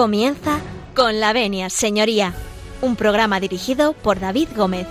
[0.00, 0.60] Comienza
[0.96, 2.32] con la venia, señoría,
[2.80, 4.86] un programa dirigido por David Gómez.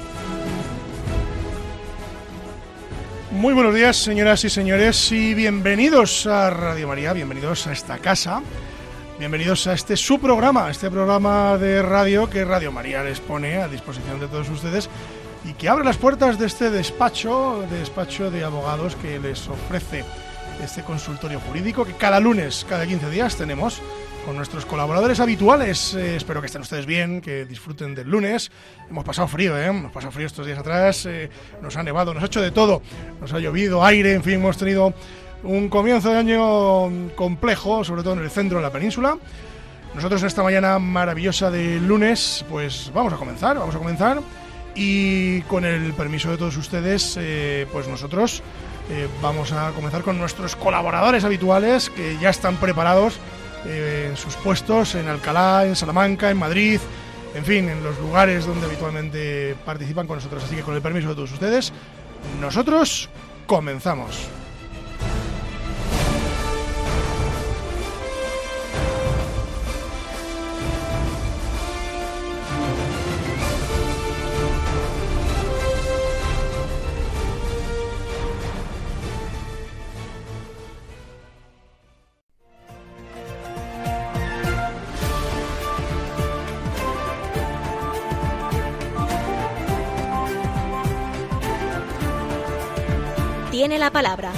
[3.32, 8.44] Muy buenos días, señoras y señores, y bienvenidos a Radio María, bienvenidos a esta casa,
[9.18, 13.68] bienvenidos a este su programa, este programa de radio que Radio María les pone a
[13.68, 14.92] disposición de todos ustedes
[15.44, 20.06] y que abre las puertas de este despacho, despacho de abogados que les ofrece
[20.64, 23.82] este consultorio jurídico que cada lunes, cada 15 días tenemos
[24.26, 25.94] con nuestros colaboradores habituales.
[25.94, 28.52] Eh, espero que estén ustedes bien, que disfruten del lunes.
[28.90, 29.66] Hemos pasado frío, ¿eh?
[29.66, 31.06] Hemos pasado frío estos días atrás.
[31.06, 31.30] Eh,
[31.62, 32.82] nos ha nevado, nos ha hecho de todo.
[33.22, 34.94] Nos ha llovido, aire, en fin, hemos tenido
[35.44, 39.18] un comienzo de año complejo, sobre todo en el centro de la península.
[39.96, 44.20] Nosotros esta mañana maravillosa de lunes, pues vamos a comenzar, vamos a comenzar.
[44.76, 47.18] Y con el permiso de todos ustedes,
[47.72, 48.44] pues nosotros
[49.22, 53.20] vamos a comenzar con nuestros colaboradores habituales que ya están preparados
[53.66, 56.80] eh, en sus puestos en Alcalá, en Salamanca, en Madrid,
[57.36, 60.44] en fin, en los lugares donde habitualmente participan con nosotros.
[60.44, 61.74] Así que con el permiso de todos ustedes,
[62.40, 63.10] nosotros
[63.46, 64.30] comenzamos.
[93.78, 94.32] La palabra.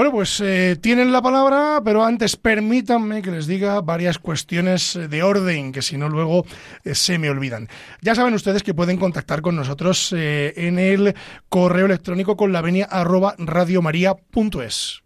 [0.00, 5.22] Bueno, pues eh, tienen la palabra, pero antes permítanme que les diga varias cuestiones de
[5.22, 6.46] orden, que si no luego
[6.84, 7.68] eh, se me olvidan.
[8.00, 11.14] Ya saben ustedes que pueden contactar con nosotros eh, en el
[11.50, 13.34] correo electrónico con la venia arroba.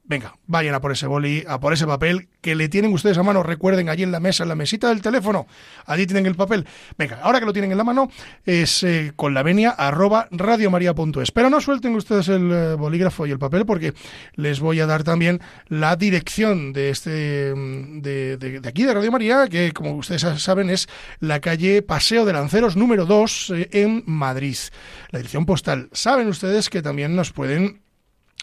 [0.05, 3.23] Venga, vayan a por ese boli, a por ese papel que le tienen ustedes a
[3.23, 3.43] mano.
[3.43, 5.47] Recuerden, allí en la mesa, en la mesita del teléfono,
[5.87, 6.67] allí tienen el papel.
[6.99, 8.11] Venga, ahora que lo tienen en la mano,
[8.45, 11.31] es eh, con la venia arroba radiomaria.es.
[11.31, 13.95] Pero no suelten ustedes el eh, bolígrafo y el papel porque
[14.35, 19.11] les voy a dar también la dirección de este mm, de, de, aquí de Radio
[19.11, 20.87] María, que como ustedes saben es
[21.21, 24.59] la calle Paseo de Lanceros número 2 eh, en Madrid.
[25.13, 25.89] La dirección postal.
[25.93, 27.84] Saben ustedes que también nos pueden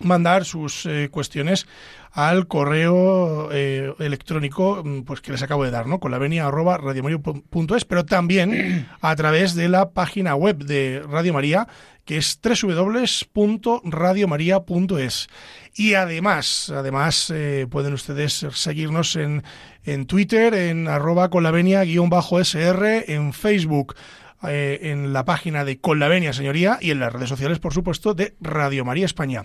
[0.03, 1.65] mandar sus eh, cuestiones
[2.11, 5.99] al correo eh, electrónico mm, pues que les acabo de dar, ¿no?
[5.99, 11.33] Con la venia arroba radiomaria.es, pero también a través de la página web de Radio
[11.33, 11.69] María,
[12.05, 15.29] que es www.radiomaria.es.
[15.73, 19.43] Y además, además eh, pueden ustedes seguirnos en,
[19.83, 23.95] en Twitter, en arroba con la venia guion bajo SR, en Facebook
[24.43, 27.73] eh, en la página de Con la Venia, señoría, y en las redes sociales, por
[27.73, 29.43] supuesto, de Radio María España.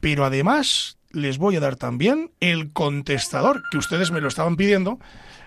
[0.00, 4.98] Pero además les voy a dar también el contestador, que ustedes me lo estaban pidiendo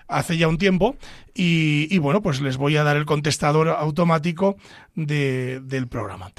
[0.08, 0.96] hace ya un tiempo,
[1.34, 4.56] y, bueno, pues les voy a dar el contestador automático
[4.94, 6.32] del programa.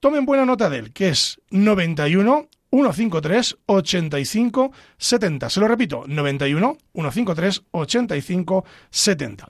[0.00, 5.50] Tomen buena nota de él, que es 91 153 85 70.
[5.50, 9.48] Se lo repito, 91 153 85 70.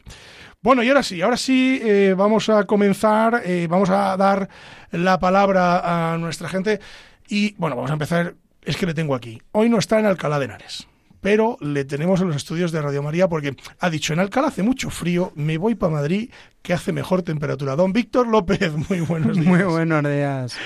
[0.60, 4.48] Bueno, y ahora sí, ahora sí eh, vamos a comenzar, eh, vamos a dar
[4.90, 6.80] la palabra a nuestra gente
[7.28, 9.40] y bueno, vamos a empezar, es que le tengo aquí.
[9.52, 10.87] Hoy no está en Alcalá de Henares
[11.20, 14.62] pero le tenemos en los estudios de Radio María porque ha dicho, en Alcalá hace
[14.62, 16.30] mucho frío, me voy para Madrid,
[16.62, 17.76] que hace mejor temperatura.
[17.76, 19.46] Don Víctor López, muy buenos días.
[19.46, 20.56] Muy buenos días.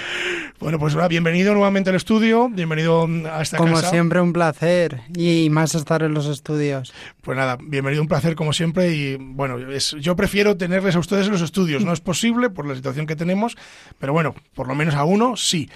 [0.58, 3.82] Bueno, pues bienvenido nuevamente al estudio, bienvenido a esta como casa.
[3.82, 6.92] Como siempre, un placer y más estar en los estudios.
[7.20, 11.26] Pues nada, bienvenido, un placer como siempre y bueno, es, yo prefiero tenerles a ustedes
[11.26, 13.56] en los estudios, no es posible por la situación que tenemos,
[13.98, 15.68] pero bueno, por lo menos a uno sí.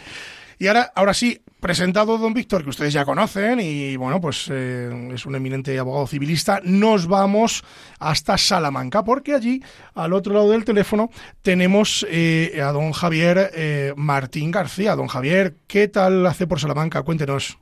[0.58, 4.88] Y ahora, ahora sí, presentado don Víctor, que ustedes ya conocen, y bueno, pues eh,
[5.12, 7.64] es un eminente abogado civilista, nos vamos
[7.98, 9.60] hasta Salamanca, porque allí,
[9.96, 11.10] al otro lado del teléfono,
[11.42, 14.94] tenemos eh, a don Javier eh, Martín García.
[14.94, 17.02] Don Javier, ¿qué tal hace por Salamanca?
[17.02, 17.58] Cuéntenos.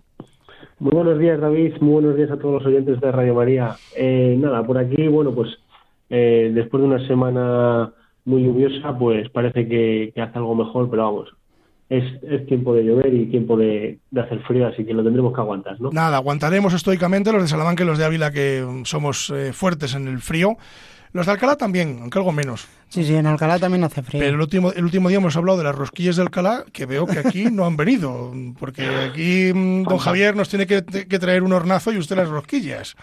[0.80, 1.72] Muy buenos días, David.
[1.80, 3.74] Muy buenos días a todos los oyentes de Radio María.
[3.96, 5.48] nada, por aquí, bueno, pues
[6.10, 7.90] después de una semana
[8.26, 11.34] muy lluviosa, pues parece que hace algo mejor, pero vamos,
[11.98, 15.80] es, tiempo de llover y tiempo de, hacer frío, así que lo tendremos que aguantar,
[15.80, 15.90] ¿no?
[15.90, 20.08] Nada, aguantaremos estoicamente los de Salamanca y los de Ávila que somos eh, fuertes en
[20.08, 20.56] el frío.
[21.14, 22.66] Los de Alcalá también, aunque algo menos.
[22.88, 24.20] Sí, sí, en Alcalá también hace frío.
[24.20, 27.06] Pero el último, el último día hemos hablado de las rosquillas de Alcalá, que veo
[27.06, 31.52] que aquí no han venido, porque aquí mm, don Javier nos tiene que, traer un
[31.52, 32.96] hornazo y usted las rosquillas.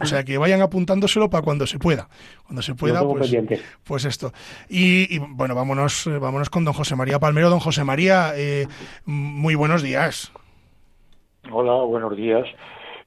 [0.00, 2.08] O sea, que vayan apuntándoselo para cuando se pueda.
[2.46, 3.34] Cuando se pueda, pues,
[3.82, 4.32] pues, esto.
[4.68, 7.50] Y, bueno, vámonos, eh, vámonos con don José María Palmero.
[7.50, 8.68] Don José María, eh,
[9.04, 10.30] muy buenos días.
[11.50, 12.46] Hola, buenos días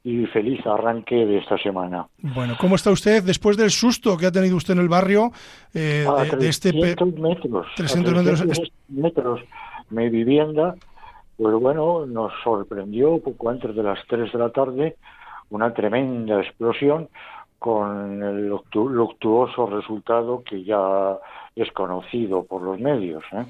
[0.03, 2.07] y feliz arranque de esta semana.
[2.17, 5.31] Bueno, ¿cómo está usted después del susto que ha tenido usted en el barrio
[5.73, 6.05] eh,
[6.39, 9.41] de, este 300 metros, 300, metros,
[9.91, 10.75] mi vivienda,
[11.37, 14.95] pues bueno, nos sorprendió poco antes de las 3 de la tarde
[15.49, 17.09] una tremenda explosión
[17.59, 21.19] con el luctuoso resultado que ya
[21.55, 23.23] es conocido por los medios.
[23.33, 23.45] ¿eh?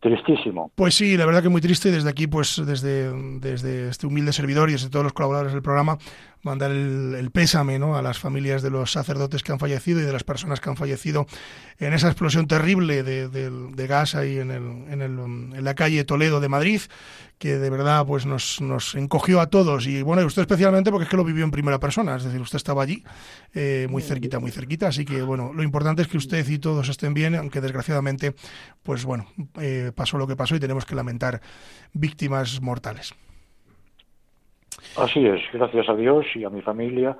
[0.00, 0.70] Tristísimo.
[0.74, 1.90] Pues sí, la verdad que muy triste.
[1.90, 5.98] Desde aquí, pues desde, desde este humilde servidor y desde todos los colaboradores del programa,
[6.48, 7.96] mandar el, pésame ¿no?
[7.96, 10.76] a las familias de los sacerdotes que han fallecido y de las personas que han
[10.76, 11.26] fallecido
[11.78, 16.04] en esa explosión terrible de, de, gas ahí en, el, en, el, en, la calle
[16.04, 16.80] Toledo de Madrid,
[17.38, 19.86] que de verdad pues nos, nos encogió a todos.
[19.86, 22.56] Y bueno, usted especialmente porque es que lo vivió en primera persona, es decir, usted
[22.56, 23.04] estaba allí,
[23.54, 24.88] eh, muy cerquita, muy cerquita.
[24.88, 28.34] Así que bueno, lo importante es que usted y todos estén bien, aunque desgraciadamente,
[28.82, 29.26] pues bueno,
[29.60, 31.40] eh, pasó lo que pasó y tenemos que lamentar
[31.92, 33.14] víctimas mortales.
[34.96, 37.16] Así es, gracias a Dios y a mi familia,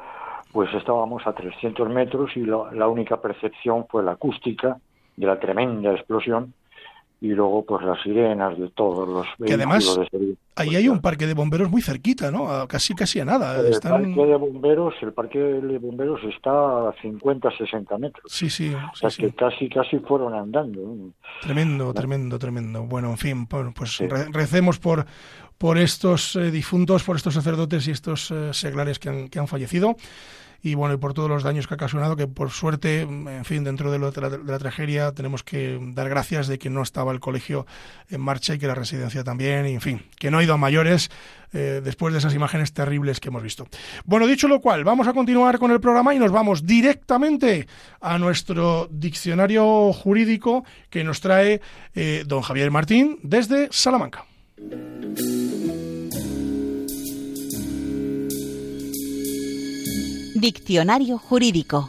[0.53, 4.79] pues estábamos a 300 metros y la única percepción fue la acústica
[5.17, 6.55] de la tremenda explosión
[7.21, 9.99] y luego pues las sirenas de todos los que además
[10.55, 14.27] ahí hay un parque de bomberos muy cerquita no casi casi a nada el parque
[14.27, 18.33] de bomberos el parque de bomberos está a 50 60 metros.
[18.33, 21.13] Sí sí, o sea que casi casi fueron andando
[21.43, 22.85] tremendo tremendo tremendo.
[22.85, 23.99] Bueno en fin pues
[24.33, 25.05] recemos por
[25.59, 29.49] por estos eh, difuntos, por estos sacerdotes y estos eh, seglares que han, que han
[29.49, 29.97] fallecido
[30.63, 33.63] y bueno, y por todos los daños que ha ocasionado, que por suerte, en fin,
[33.63, 37.67] dentro de, la, tragedia tenemos que dar gracias de que no estaba el colegio
[38.11, 40.57] en marcha y que la residencia también, y en fin, que no ha ido a
[40.57, 41.11] mayores
[41.53, 43.69] eh, después de esas imágenes terribles que hemos visto.
[44.05, 47.69] Bueno, dicho lo cual, vamos a continuar con el programa y nos vamos directamente
[48.01, 51.61] a nuestro diccionario jurídico que nos trae
[52.27, 54.25] don Javier Martín desde Salamanca.
[60.41, 61.89] Diccionario jurídico.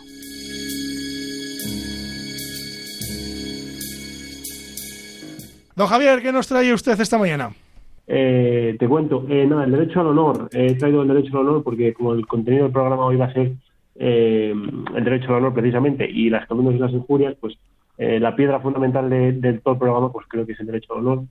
[5.76, 7.52] Don Javier, ¿qué nos trae usted esta mañana?
[8.08, 10.50] Eh, te cuento, eh, nada, el derecho al honor.
[10.52, 13.34] He traído el derecho al honor porque como el contenido del programa hoy va a
[13.34, 13.52] ser
[13.96, 14.52] eh,
[14.96, 17.56] el derecho al honor precisamente y las calumnias y las injurias, pues
[17.98, 21.26] la piedra fundamental de, todo el programa pues creo que es el derecho al honor.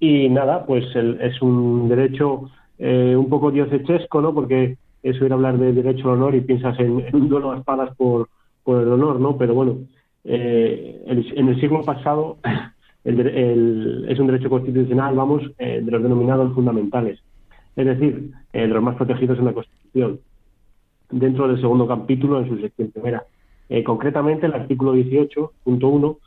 [0.00, 2.48] Y nada, pues es un derecho
[2.78, 4.32] un poco diosechesco, ¿no?
[4.32, 7.94] Porque eso era hablar de derecho al honor y piensas en, un duelo a espadas
[7.96, 8.28] por,
[8.62, 9.36] por el honor, ¿no?
[9.36, 9.78] Pero bueno,
[10.24, 12.38] eh, en el siglo pasado
[13.04, 17.20] es un derecho constitucional, vamos, eh, de los denominados fundamentales,
[17.74, 20.20] es decir, eh, de los más protegidos en la Constitución,
[21.10, 23.24] dentro del segundo capítulo en su sección primera.
[23.84, 26.18] concretamente, el artículo 18.1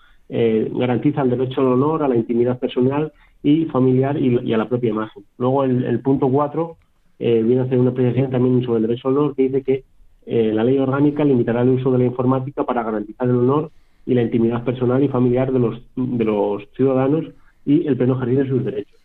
[0.77, 4.89] garantiza el derecho al honor, a la intimidad personal y familiar y, a la propia
[4.89, 5.23] imagen.
[5.37, 6.77] Luego, el, el punto 4
[7.19, 9.83] eh, viene a hacer una apreciación también sobre el derecho al honor que dice que
[10.25, 13.71] eh, la ley orgánica limitará el uso de la informática para garantizar el honor
[14.05, 17.25] y la intimidad personal y familiar de los, de los ciudadanos
[17.65, 18.99] y el pleno ejercicio de sus derechos.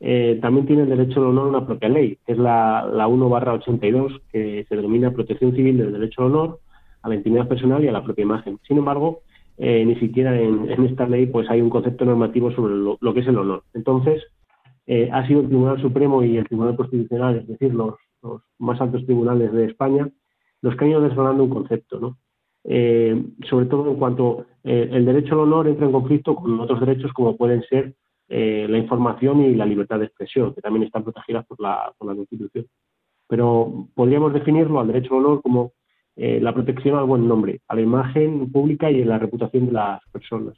[0.00, 3.28] Eh, también tiene el derecho al honor una propia ley, que es la, la 1
[3.28, 6.58] barra 82, que se denomina protección civil del derecho al honor,
[7.02, 8.58] a la intimidad personal y a la propia imagen.
[8.66, 9.20] Sin embargo,
[9.58, 13.36] ni siquiera en, esta ley pues hay un concepto normativo sobre lo que es el
[13.36, 13.62] honor.
[13.74, 14.22] Entonces,
[14.86, 17.94] eh, ha sido el Tribunal Supremo y el Tribunal Constitucional, es decir, los,
[18.58, 20.08] más altos tribunales de España,
[20.62, 22.18] los que han ido desgranando un concepto, ¿no?
[22.64, 26.80] Eh, sobre todo en cuanto eh, el derecho al honor entra en conflicto con otros
[26.80, 27.94] derechos como pueden ser
[28.32, 32.14] la información y la libertad de expresión, que también están protegidas por la, por la
[32.14, 32.64] Constitución.
[33.26, 35.72] Pero podríamos definirlo al derecho al honor como
[36.14, 40.00] la protección al buen nombre, a la imagen pública y a la reputación de las
[40.12, 40.54] personas.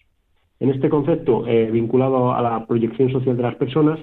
[0.63, 1.43] En este concepto,
[1.73, 3.99] vinculado a la proyección social de las personas,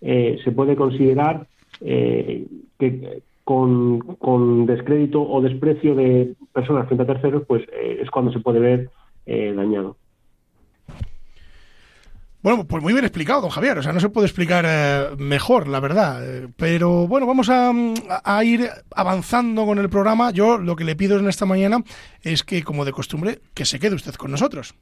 [0.00, 1.46] eh, se puede considerar
[1.80, 2.46] eh,
[2.80, 8.40] que con, descrédito o desprecio de personas frente a terceros, pues eh, es cuando se
[8.40, 8.90] puede ver
[9.24, 9.96] dañado.
[12.42, 13.78] Bueno, pues muy bien explicado, don Javier.
[13.78, 16.48] O sea, no se puede explicar mejor, la verdad.
[16.56, 17.70] pero bueno, vamos a,
[18.24, 20.32] a, ir avanzando con el programa.
[20.32, 21.84] Yo lo que le pido en esta mañana
[22.22, 24.74] es que, como de costumbre, que se quede usted con nosotros.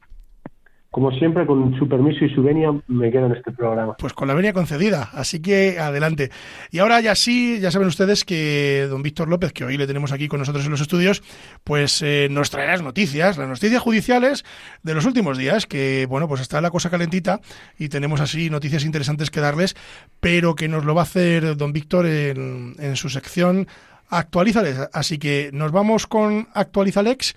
[0.91, 3.95] Como siempre, con su permiso y su venia, me quedo en este programa.
[3.97, 6.31] Pues con la venia concedida, así que adelante.
[6.71, 10.11] Y ahora ya sí, ya saben ustedes que don Víctor López, que hoy le tenemos
[10.11, 11.21] aquí con nosotros en los estudios,
[11.63, 14.43] pues eh, nos traerá las noticias, las noticias judiciales
[14.81, 17.39] de los últimos días, que bueno, pues está la cosa calentita
[17.77, 19.75] y tenemos así noticias interesantes que darles,
[20.19, 23.67] pero que nos lo va a hacer don Víctor en, en su sección
[24.11, 24.89] Actualizales.
[24.91, 27.35] Así que nos vamos con Actualizalex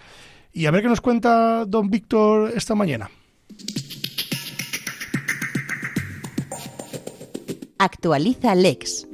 [0.55, 3.11] y a ver qué nos cuenta don Víctor esta mañana.
[7.79, 9.09] Actualiza Lex.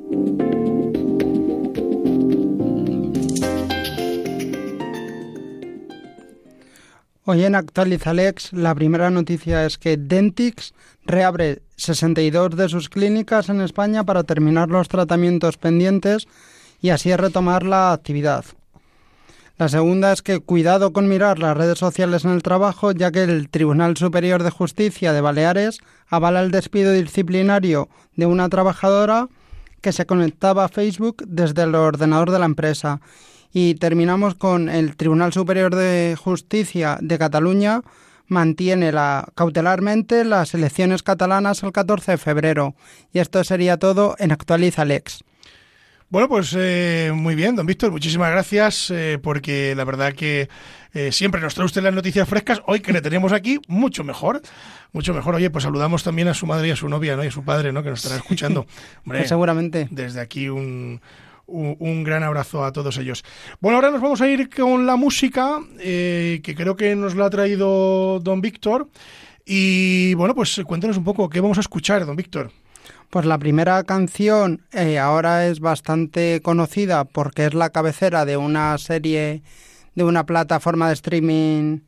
[7.25, 10.73] Hoy en Actualiza Lex la primera noticia es que Dentix
[11.05, 16.27] reabre 62 de sus clínicas en España para terminar los tratamientos pendientes
[16.81, 18.45] y así retomar la actividad.
[19.59, 23.25] La segunda es que cuidado con mirar las redes sociales en el trabajo, ya que
[23.25, 29.27] el Tribunal Superior de Justicia de Baleares avala el despido disciplinario de una trabajadora
[29.81, 33.01] que se conectaba a Facebook desde el ordenador de la empresa.
[33.53, 37.83] Y terminamos con el Tribunal Superior de Justicia de Cataluña
[38.29, 42.75] mantiene la, cautelarmente las elecciones catalanas el 14 de febrero.
[43.13, 45.25] Y esto sería todo en Actualiza Lex.
[46.11, 50.49] Bueno, pues eh, muy bien, don Víctor, muchísimas gracias, eh, porque la verdad que
[50.95, 52.63] eh, siempre nos trae usted las noticias frescas.
[52.65, 54.41] Hoy que le tenemos aquí, mucho mejor,
[54.93, 55.35] mucho mejor.
[55.35, 57.25] Oye, pues saludamos también a su madre y a su novia, ¿no?
[57.25, 57.83] Y a su padre, ¿no?
[57.83, 58.65] Que nos estará escuchando.
[59.05, 59.87] Hombre, seguramente.
[59.91, 61.03] Desde aquí un,
[61.47, 63.23] un, gran abrazo a todos ellos.
[63.61, 67.31] Bueno, ahora nos vamos a ir con la música, que creo que nos la ha
[67.31, 68.89] traído don Víctor.
[69.45, 72.51] Y bueno, pues cuéntenos un poco qué vamos a escuchar, don Víctor.
[73.11, 78.77] Pues la primera canción eh, ahora es bastante conocida porque es la cabecera de una
[78.77, 79.43] serie,
[79.95, 81.79] de una plataforma de streaming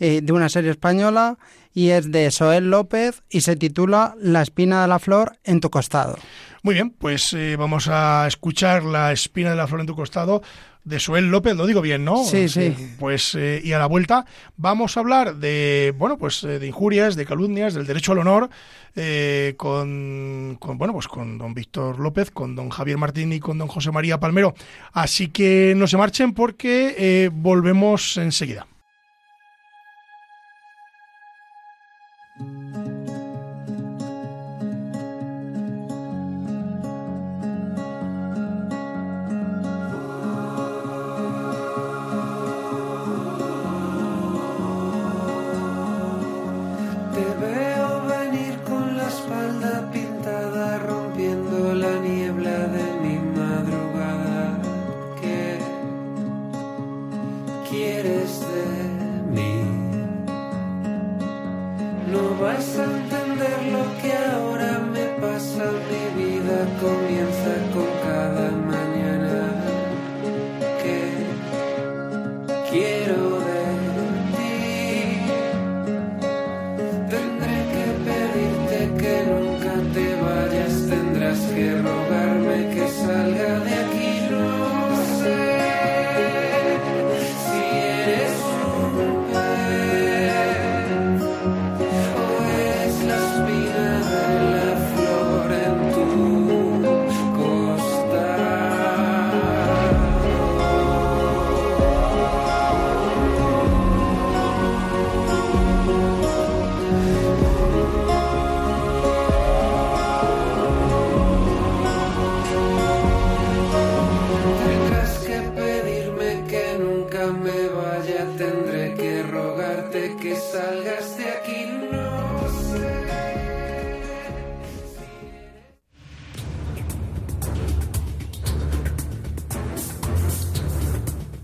[0.00, 1.38] eh, de una serie española
[1.74, 5.70] y es de Soel López y se titula La espina de la flor en tu
[5.70, 6.16] costado.
[6.62, 10.42] Muy bien, pues eh, vamos a escuchar La espina de la flor en tu costado
[10.84, 12.24] de Soel López, lo digo bien, ¿no?
[12.24, 12.74] Sí, sí.
[12.98, 14.24] Pues eh, y a la vuelta
[14.56, 18.48] vamos a hablar de, bueno, pues eh, de injurias, de calumnias, del derecho al honor
[18.96, 23.58] eh, con, con, bueno, pues con don Víctor López, con don Javier Martín y con
[23.58, 24.54] don José María Palmero.
[24.92, 28.66] Así que no se marchen porque volvemos enseguida.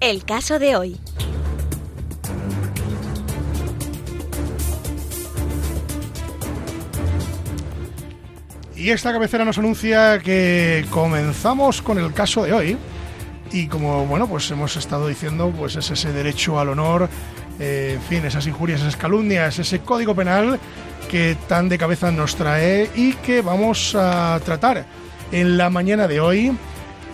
[0.06, 1.00] El caso de hoy.
[8.76, 12.76] Y esta cabecera nos anuncia que comenzamos con el caso de hoy.
[13.50, 17.08] Y como bueno, pues hemos estado diciendo, pues es ese derecho al honor,
[17.58, 20.61] eh, en fin, esas injurias, esas calumnias, ese código penal
[21.11, 24.84] que tan de cabeza nos trae y que vamos a tratar
[25.32, 26.54] en la mañana de hoy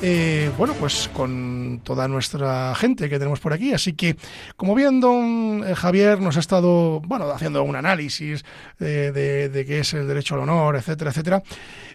[0.02, 3.74] eh, bueno, pues con toda nuestra gente que tenemos por aquí.
[3.74, 4.16] Así que,
[4.56, 8.42] como bien don eh, Javier nos ha estado, bueno, haciendo un análisis
[8.78, 11.42] de, qué es el derecho al honor, etcétera, etcétera,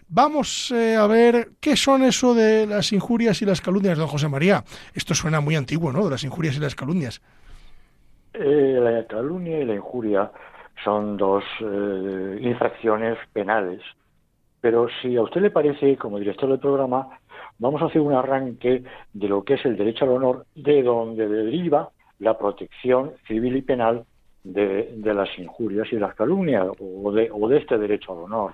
[0.07, 4.29] vamos eh, a ver qué son eso de las injurias y las calumnias, don José
[4.29, 4.63] María.
[4.93, 6.03] Esto suena muy antiguo, ¿no?
[6.05, 7.23] De las injurias y las calumnias.
[8.33, 10.31] la calumnia y la injuria
[10.83, 11.43] son dos
[12.39, 13.81] infracciones penales.
[14.61, 17.19] Pero si a usted le parece, como director del programa,
[17.59, 18.83] vamos a hacer un arranque
[19.13, 23.61] de lo que es el derecho al honor, de donde deriva la protección civil y
[23.61, 24.05] penal
[24.43, 28.53] de, las injurias y las calumnias, o de, o de este derecho al honor.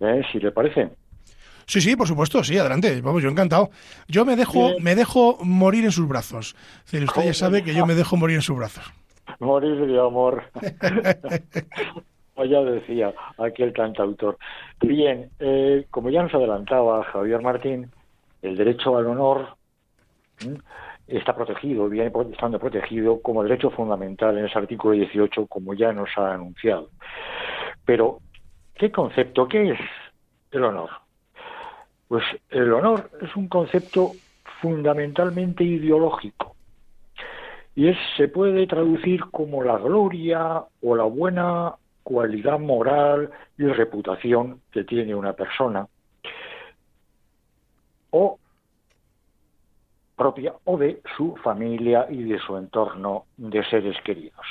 [0.00, 0.22] ¿Eh?
[0.32, 0.90] Si le parece.
[1.66, 3.00] Sí, sí, por supuesto, sí, adelante.
[3.00, 3.70] Vamos, yo encantado.
[4.08, 6.54] Yo me dejo, me dejo morir en sus brazos.
[6.84, 8.84] usted ya sabe que yo me dejo morir en sus brazos.
[9.40, 10.44] Morir de amor.
[12.36, 14.36] ya decía aquel cantautor.
[14.80, 17.90] Bien, eh, como ya nos adelantaba Javier Martín,
[18.44, 19.56] el derecho al honor
[21.06, 26.10] está protegido, viene estando protegido como derecho fundamental en ese artículo 18, como ya nos
[26.16, 26.90] ha anunciado.
[27.86, 28.20] Pero,
[28.74, 29.80] ¿qué concepto, qué es
[30.50, 30.90] el honor?
[32.06, 34.12] Pues el honor es un concepto
[34.60, 36.54] fundamentalmente ideológico
[37.74, 44.60] y es, se puede traducir como la gloria o la buena cualidad moral y reputación
[44.70, 45.88] que tiene una persona
[48.14, 48.38] o
[50.14, 54.46] propia o de su familia y de su entorno de seres queridos.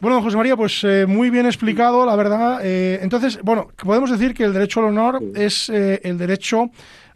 [0.00, 2.58] Bueno, José María, pues eh, muy bien explicado, la verdad.
[2.64, 6.70] Eh, entonces, bueno, podemos decir que el derecho al honor es eh, el derecho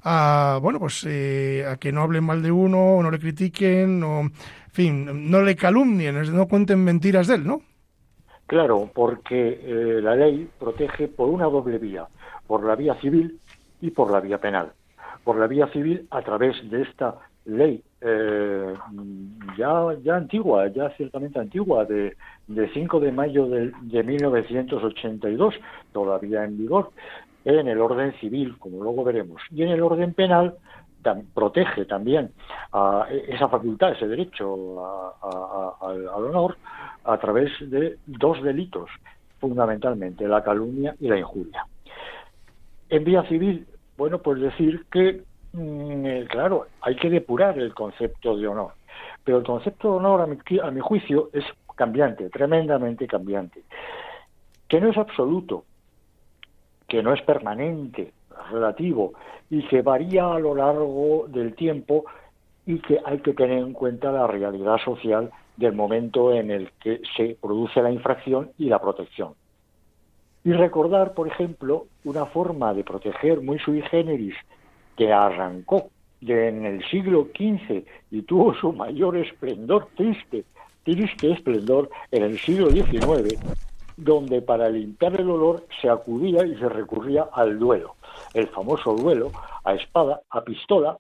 [0.04, 4.20] a, bueno, pues a que no hablen mal de uno, o no le critiquen, o,
[4.20, 4.32] en
[4.70, 7.62] fin, no le calumnien, no cuenten mentiras de él, ¿no?
[8.46, 9.60] Claro, porque
[10.00, 12.06] la ley protege por una doble vía,
[12.46, 13.40] por la vía civil
[13.80, 14.70] y por la vía penal.
[15.26, 17.16] Por la vía civil a través de esta
[17.46, 18.74] ley eh,
[19.58, 22.16] ya, ya antigua, ya ciertamente antigua, de,
[22.46, 25.56] de 5 de mayo de, de 1982,
[25.92, 26.90] todavía en vigor,
[27.44, 30.54] en el orden civil, como luego veremos, y en el orden penal
[31.34, 32.30] protege también
[33.28, 35.12] esa facultad, ese derecho
[35.80, 36.56] al honor,
[37.02, 38.88] a través de dos delitos,
[39.40, 41.66] fundamentalmente, la calumnia y la injuria.
[42.88, 45.22] En vía civil, bueno, pues decir que
[45.56, 48.72] Mm, eh, claro, hay que depurar el concepto de honor.
[49.24, 53.62] Pero el concepto de honor, a mi, a mi juicio, es cambiante, tremendamente cambiante.
[54.68, 55.64] Que no es absoluto,
[56.86, 58.12] que no es permanente,
[58.50, 59.14] relativo,
[59.48, 62.04] y que varía a lo largo del tiempo
[62.66, 67.00] y que hay que tener en cuenta la realidad social del momento en el que
[67.16, 69.34] se produce la infracción y la protección.
[70.46, 74.36] Y recordar, por ejemplo, una forma de proteger muy sui generis
[74.96, 80.44] que arrancó en el siglo XV y tuvo su mayor esplendor, triste,
[80.84, 83.40] triste esplendor en el siglo XIX,
[83.96, 87.96] donde para limpiar el olor se acudía y se recurría al duelo,
[88.32, 89.32] el famoso duelo
[89.64, 90.96] a espada, a pistola,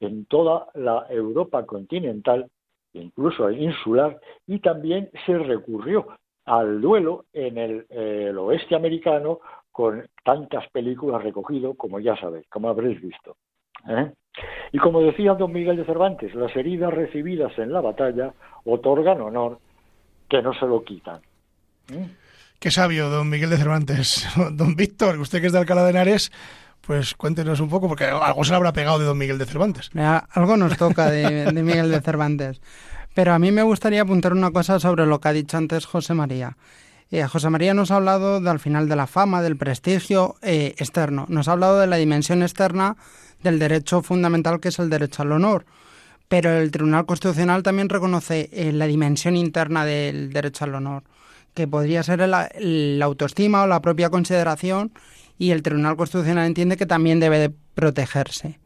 [0.00, 2.46] en toda la Europa continental,
[2.92, 6.08] incluso insular, y también se recurrió
[6.44, 12.68] al duelo en el, el oeste americano con tantas películas recogido como ya sabéis, como
[12.68, 13.36] habréis visto.
[13.88, 14.12] ¿eh?
[14.72, 18.32] Y como decía don Miguel de Cervantes, las heridas recibidas en la batalla
[18.64, 19.58] otorgan honor
[20.28, 21.20] que no se lo quitan.
[21.92, 22.08] ¿eh?
[22.58, 24.26] Qué sabio, don Miguel de Cervantes.
[24.52, 26.30] Don Víctor, usted que es de Alcalá de Henares,
[26.80, 29.90] pues cuéntenos un poco, porque algo se le habrá pegado de don Miguel de Cervantes.
[30.30, 32.60] algo nos toca de, de Miguel de Cervantes.
[33.14, 36.14] Pero a mí me gustaría apuntar una cosa sobre lo que ha dicho antes José
[36.14, 36.56] María.
[37.10, 41.26] Eh, José María nos ha hablado del final de la fama, del prestigio eh, externo.
[41.28, 42.96] Nos ha hablado de la dimensión externa
[43.42, 45.66] del derecho fundamental que es el derecho al honor.
[46.28, 51.02] Pero el Tribunal Constitucional también reconoce eh, la dimensión interna del derecho al honor,
[51.52, 52.48] que podría ser la,
[53.02, 54.90] autoestima o la propia consideración,
[55.38, 58.58] y el Tribunal Constitucional entiende que también debe de protegerse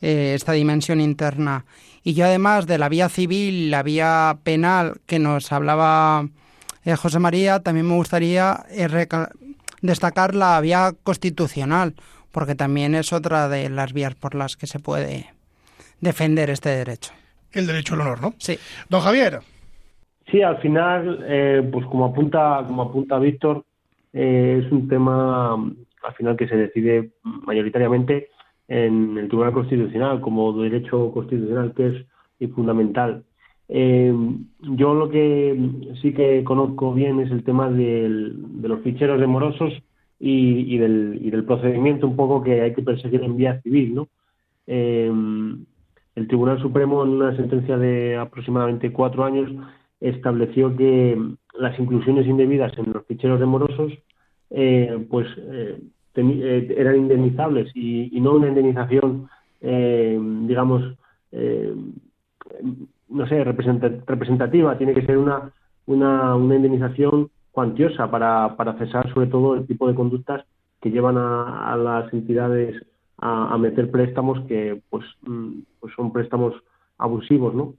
[0.00, 1.64] esta dimensión interna.
[2.06, 6.28] Y yo además de la vía civil, la vía penal que nos hablaba
[6.84, 9.06] eh, José María, también me gustaría eh,
[9.80, 11.94] destacar la vía constitucional,
[12.30, 15.30] porque también es otra de las vías por las que se puede
[16.00, 17.14] defender este derecho.
[17.52, 18.34] El derecho al honor, ¿no?
[18.36, 18.58] Sí.
[18.90, 19.38] Don Javier.
[20.30, 23.64] Sí, al final, eh, pues como apunta, como apunta Víctor,
[24.12, 28.28] es un tema al final que se decide mayoritariamente
[28.68, 32.06] en el Tribunal Constitucional como derecho constitucional que es
[32.40, 33.24] y fundamental.
[33.68, 34.12] Eh,
[34.60, 35.58] yo lo que
[36.02, 38.08] sí que conozco bien es el tema de
[38.62, 39.72] los ficheros de morosos
[40.18, 44.08] y, del, procedimiento un poco que hay que perseguir en vía civil, ¿no?
[44.66, 45.12] Eh,
[46.14, 49.50] el Tribunal Supremo, en una sentencia de aproximadamente cuatro años,
[50.00, 51.20] estableció que
[51.58, 53.92] las inclusiones indebidas en los ficheros de morosos,
[54.50, 55.26] eh, pues,
[56.14, 59.28] eran indemnizables y, no una indemnización,
[59.60, 60.94] digamos,
[63.08, 65.50] no sé, representativa, tiene que ser una,
[65.86, 70.44] una, una indemnización cuantiosa para, para cesar sobre todo el tipo de conductas
[70.80, 72.74] que llevan a, las entidades
[73.18, 76.54] a, meter préstamos que pues, mm, pues son préstamos
[76.98, 77.74] abusivos, ¿no?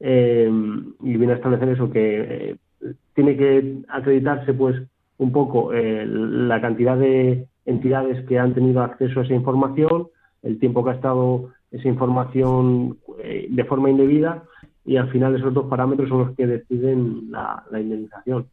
[0.00, 0.50] Eh,
[1.02, 2.56] y viene a establecer eso que eh,
[3.14, 4.76] tiene que acreditarse pues
[5.18, 10.08] un poco eh, la cantidad de entidades que han tenido acceso a esa información,
[10.42, 12.98] el tiempo que ha estado esa información
[13.48, 14.42] de forma indebida
[14.84, 18.46] y al final esos dos parámetros son los que deciden la, indemnización.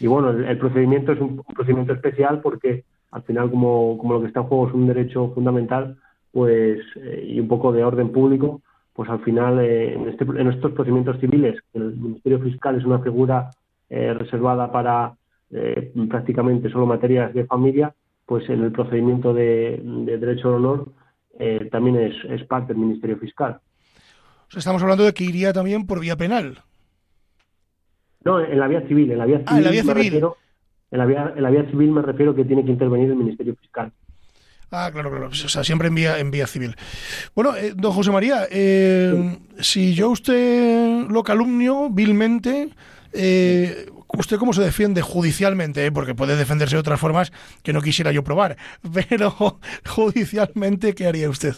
[0.00, 4.26] Y bueno, el, procedimiento es un, procedimiento especial porque al final como, como, lo que
[4.28, 5.96] está en juego es un derecho fundamental
[6.30, 6.80] pues
[7.26, 8.60] y un poco de orden público,
[8.92, 13.50] pues al final eh, este, en, estos procedimientos civiles, el Ministerio Fiscal es una figura
[13.88, 15.14] eh, reservada para
[15.50, 17.94] eh, prácticamente solo materias de familia,
[18.26, 20.92] pues en el procedimiento de, derecho al honor
[21.70, 23.60] también es, parte del Ministerio Fiscal.
[24.56, 26.58] estamos hablando de que iría también por vía penal.
[28.24, 29.12] No, en la vía civil.
[29.12, 30.14] En la vía civil, ah, en la vía civil.
[30.90, 33.54] en, la vía, en la vía civil me refiero que tiene que intervenir el Ministerio
[33.56, 33.92] Fiscal.
[34.70, 35.28] Ah, claro, claro.
[35.28, 36.76] O sea, siempre en vía, en vía civil.
[37.34, 42.68] Bueno, eh, don José María, eh, si yo usted lo calumnio vilmente,
[43.12, 45.90] eh, ¿usted cómo se defiende judicialmente?
[45.92, 48.56] Porque puede defenderse de otras formas que no quisiera yo probar.
[49.08, 49.34] Pero
[49.86, 51.54] judicialmente, ¿qué haría usted?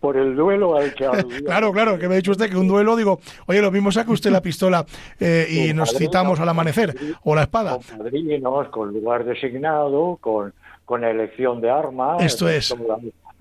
[0.00, 1.08] Por el duelo al que
[1.44, 4.12] Claro, claro, que me ha dicho usted que un duelo, digo, oye, lo mismo saca
[4.12, 4.86] usted la pistola
[5.20, 7.78] y nos citamos al amanecer, o la espada.
[7.78, 10.52] Con padrinos, con lugar designado, con
[10.84, 12.22] con elección de armas.
[12.22, 12.74] Esto es.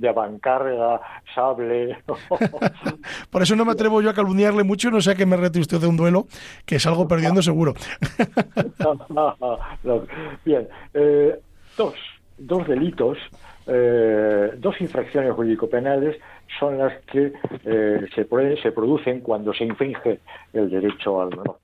[0.02, 1.00] De avancarga,
[1.36, 1.96] sable.
[3.30, 5.60] Por eso no me atrevo yo a calumniarle mucho, no sé a que me rete
[5.60, 6.26] usted de un duelo,
[6.66, 7.76] que salgo perdiendo seguro.
[10.44, 11.40] Bien, eh,
[11.78, 11.94] dos,
[12.36, 13.20] dos delitos,
[13.68, 16.20] eh, dos infracciones jurídico-penales
[16.60, 17.34] son las que
[17.64, 18.28] eh, se,
[18.64, 20.20] se producen cuando se infringe
[20.52, 21.60] el derecho al honor.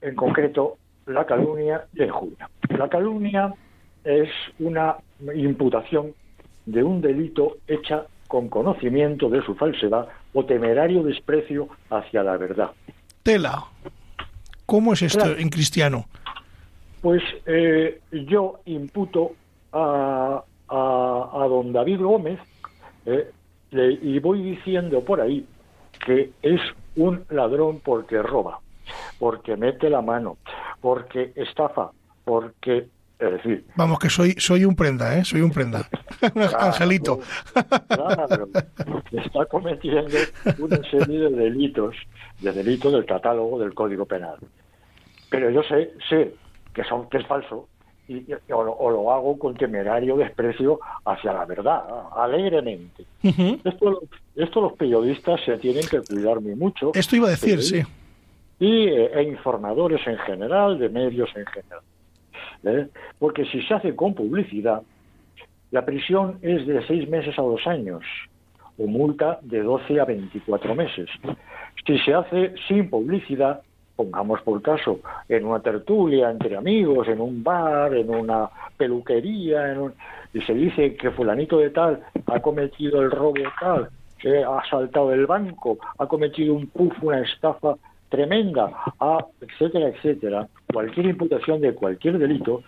[0.00, 2.50] En concreto, la calumnia y el injuria.
[2.70, 3.54] La calumnia
[4.02, 4.96] es una
[5.32, 6.12] imputación
[6.66, 12.70] de un delito hecha con conocimiento de su falsedad o temerario desprecio hacia la verdad.
[13.22, 13.64] Tela,
[14.66, 16.06] ¿cómo es esto en cristiano?
[17.02, 19.32] Pues eh, yo imputo
[19.72, 22.38] a, a, don David Gómez
[23.06, 23.30] eh,
[23.70, 25.46] y voy diciendo por ahí
[26.06, 26.60] que es
[26.96, 28.60] un ladrón porque roba,
[29.18, 30.36] porque mete la mano,
[30.80, 31.90] porque estafa,
[32.24, 32.86] porque
[33.30, 35.24] decir, Vamos, que soy soy un prenda, ¿eh?
[35.24, 35.88] Soy un prenda.
[36.58, 37.20] Angelito.
[37.88, 38.48] Claro,
[39.12, 40.16] está cometiendo
[40.58, 41.96] una serie de delitos,
[42.40, 44.36] de delitos del catálogo del Código Penal.
[45.30, 46.34] Pero yo sé, sé
[46.74, 47.68] que, son, que es falso
[48.08, 51.82] y, o, lo hago con temerario desprecio hacia la verdad,
[52.16, 53.04] alegremente.
[53.22, 54.02] esto,
[54.34, 56.90] esto los periodistas se tienen que cuidar muy mucho.
[56.94, 57.82] Esto iba a decir, sí.
[58.58, 61.80] Y, e informadores en general, de medios en general.
[62.64, 62.88] ¿Eh?
[63.18, 64.82] porque si se hace con publicidad,
[65.70, 68.02] la prisión es de seis meses a dos años
[68.78, 71.08] o multa de 12 a 24 meses.
[71.86, 73.62] Si se hace sin publicidad,
[73.96, 79.76] pongamos por caso, en una tertulia entre amigos, en un bar, en una peluquería,
[80.32, 83.88] y se dice que fulanito de tal ha cometido el robo tal,
[84.46, 87.76] ha asaltado el banco, ha cometido un puf, una estafa
[88.08, 88.70] tremenda,
[89.00, 92.62] a, etcétera, etcétera, cualquier imputación de cualquier delito,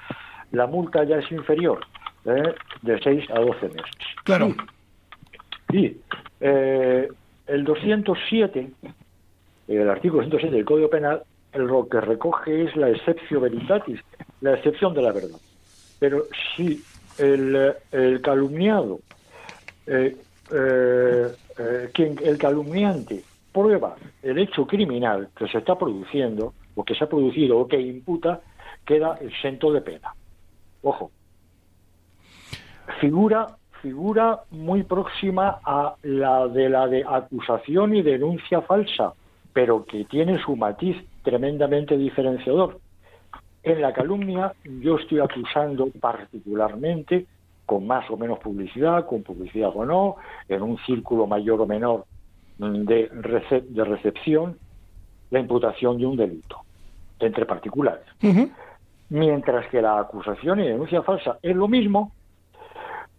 [0.53, 1.81] la multa ya es inferior,
[2.25, 2.55] ¿eh?
[2.83, 3.91] de 6 a 12 meses.
[4.25, 4.55] Claro.
[5.73, 5.97] Y,
[6.41, 7.09] eh,
[7.47, 8.71] el 207,
[9.69, 11.23] el artículo 207 del Código Penal,
[11.55, 14.01] lo que recoge es la excepción veritatis,
[14.41, 15.39] la excepción de la verdad.
[15.99, 16.83] Pero si
[17.19, 19.01] el, el calumniado,
[19.87, 20.17] eh,
[21.93, 27.09] quien, el calumniante prueba el hecho criminal que se está produciendo, o que se ha
[27.09, 28.41] producido, o que imputa,
[28.85, 30.15] queda exento de pena.
[30.83, 31.11] Ojo.
[33.01, 33.47] Figura,
[33.81, 39.15] figura muy próxima a la de la de acusación y denuncia falsa,
[39.53, 42.81] pero que tiene su matiz tremendamente diferenciador.
[43.63, 47.27] En la calumnia yo estoy acusando particularmente
[47.65, 50.17] con más o menos publicidad, con publicidad o no,
[50.49, 52.05] en un círculo mayor o menor
[52.59, 54.59] de, de recepción
[55.35, 56.61] la imputación de un delito
[57.19, 58.07] entre particulares.
[59.11, 62.13] Mientras que la acusación y denuncia falsa es lo mismo,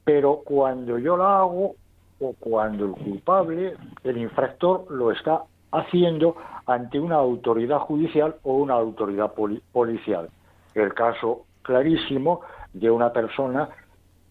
[0.06, 1.76] pero cuando yo la hago
[2.22, 3.74] o cuando el culpable,
[4.06, 9.34] el infractor, lo está haciendo ante una autoridad judicial o una autoridad
[9.74, 10.30] policial.
[10.74, 13.68] El caso clarísimo de una persona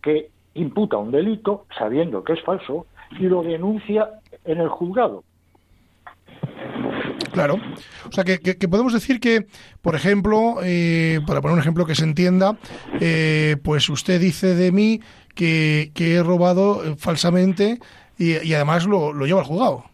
[0.02, 2.86] que imputa un delito sabiendo que es falso
[3.18, 4.08] y lo denuncia
[4.44, 5.22] en el juzgado.
[7.34, 7.56] Claro.
[8.08, 9.46] O sea, que, podemos decir que,
[9.82, 12.56] por ejemplo, eh, para poner un ejemplo que se entienda,
[13.00, 15.00] eh, pues usted dice de mí
[15.34, 17.80] que, he robado eh, falsamente
[18.16, 19.84] y, además lo, lo llevo al juzgado.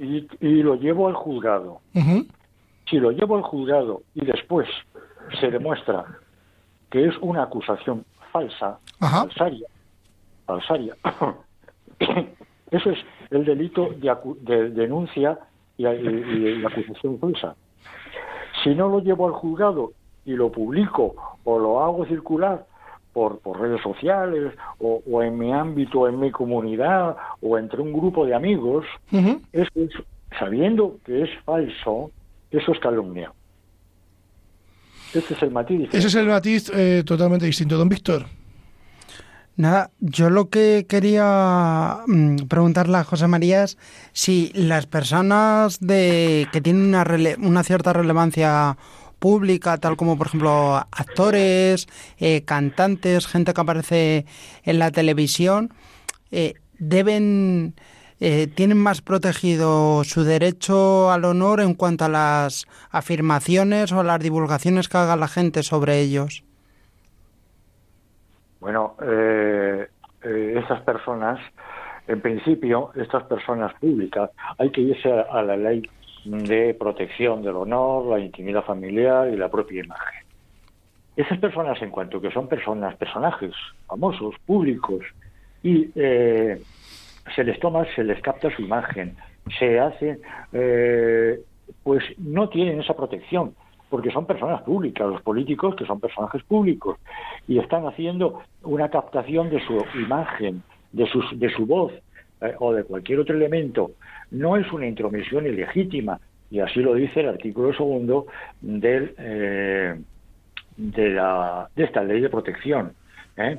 [0.00, 1.80] Y, lo llevo al juzgado.
[2.88, 4.68] Si lo llevo al juzgado y después
[5.40, 6.04] se demuestra
[6.90, 9.68] que es una acusación falsa, falsaria,
[10.44, 10.96] falsaria,
[12.72, 12.98] eso es
[13.30, 15.38] el delito de, denuncia
[15.76, 17.54] y, y, acusación falsa.
[18.62, 19.92] Si no lo llevo al juzgado
[20.24, 21.14] y lo publico
[21.44, 22.66] o lo hago circular
[23.12, 28.26] por, por redes sociales o, en mi ámbito, en mi comunidad o entre un grupo
[28.26, 28.84] de amigos,
[29.52, 29.90] eso es,
[30.38, 32.10] sabiendo que es falso,
[32.50, 33.32] eso es calumnia.
[35.12, 35.88] Ese es el matiz.
[35.92, 37.76] Ese es el matiz eh, totalmente distinto.
[37.76, 38.26] Don Víctor.
[39.60, 43.76] Nada, yo lo que quería mm, preguntarle a José María es
[44.14, 47.04] si las personas de que tienen una,
[47.36, 48.78] una cierta relevancia
[49.18, 54.24] pública, tal como por ejemplo actores, eh, cantantes, gente que aparece
[54.64, 55.74] en la televisión,
[56.30, 57.74] eh, deben
[58.18, 64.20] eh, tienen más protegido su derecho al honor en cuanto a las afirmaciones o las
[64.20, 66.44] divulgaciones que haga la gente sobre ellos.
[68.60, 69.88] Bueno, eh,
[70.22, 71.40] eh, personas,
[72.06, 75.82] en principio, estas personas públicas, hay que irse a, la ley
[76.24, 80.24] de protección del honor, la intimidad familiar y la propia imagen.
[81.16, 83.52] Esas personas, en cuanto que son personas, personajes
[83.86, 85.04] famosos, públicos,
[85.62, 86.60] y eh,
[87.34, 89.16] se les toma, se les capta su imagen,
[89.58, 90.20] se hacen,
[91.82, 93.54] pues no tienen esa protección
[93.90, 96.96] porque son personas públicas, los políticos que son personajes públicos
[97.46, 101.92] y están haciendo una captación de su imagen, de su, de su voz
[102.40, 103.90] eh, o de cualquier otro elemento.
[104.30, 108.26] No es una intromisión ilegítima y así lo dice el artículo segundo
[108.60, 110.00] del, eh,
[110.76, 112.92] de, la, de esta ley de protección.
[113.36, 113.58] ¿eh?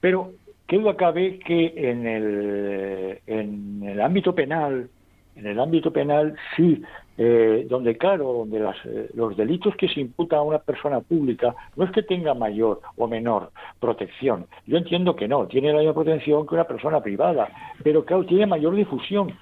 [0.00, 0.32] Pero
[0.66, 4.88] qué duda cabe que en el, en el ámbito penal,
[5.40, 6.82] en el ámbito penal sí
[7.22, 11.84] eh, donde claro, donde eh, los delitos que se imputa a una persona pública no
[11.84, 14.46] es que tenga mayor o menor protección.
[14.66, 17.48] Yo entiendo que no, tiene la misma protección que una persona privada,
[17.82, 19.36] pero claro, tiene mayor difusión,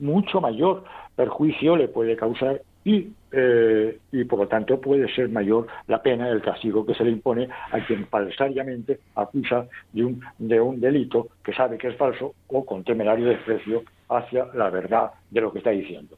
[0.00, 0.82] mucho mayor
[1.14, 6.28] perjuicio le puede causar y, eh, y por lo tanto puede ser mayor la pena,
[6.30, 11.28] el castigo que se le impone a quien falsariamente acusa de un, de un delito
[11.44, 15.58] que sabe que es falso o con temerario desprecio hacia la verdad de lo que
[15.58, 16.16] está diciendo.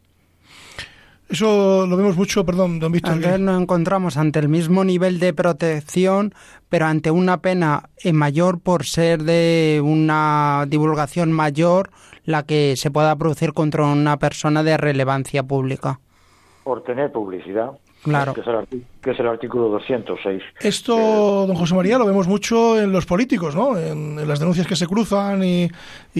[1.28, 3.14] Eso lo vemos mucho, perdón, don Víctor.
[3.14, 6.34] Antes nos encontramos ante el mismo nivel de protección,
[6.68, 11.90] pero ante una pena mayor por ser de una divulgación mayor
[12.24, 16.00] la que se pueda producir contra una persona de relevancia pública.
[16.64, 17.72] Por tener publicidad.
[18.02, 18.34] Claro.
[18.34, 18.40] Que
[19.10, 20.42] es, el, artículo 206.
[20.60, 23.78] Esto, don José María, lo vemos mucho en los políticos, ¿no?
[23.78, 25.68] En, las denuncias que se cruzan y,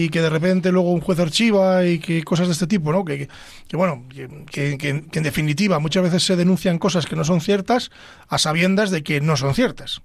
[0.09, 3.03] que de repente luego un juez archiva y que cosas de este tipo, ¿no?
[3.03, 3.27] Que,
[3.73, 4.03] bueno,
[4.49, 4.77] que,
[5.13, 7.91] en definitiva muchas veces se denuncian cosas que no son ciertas
[8.29, 10.01] a sabiendas de que no son ciertas.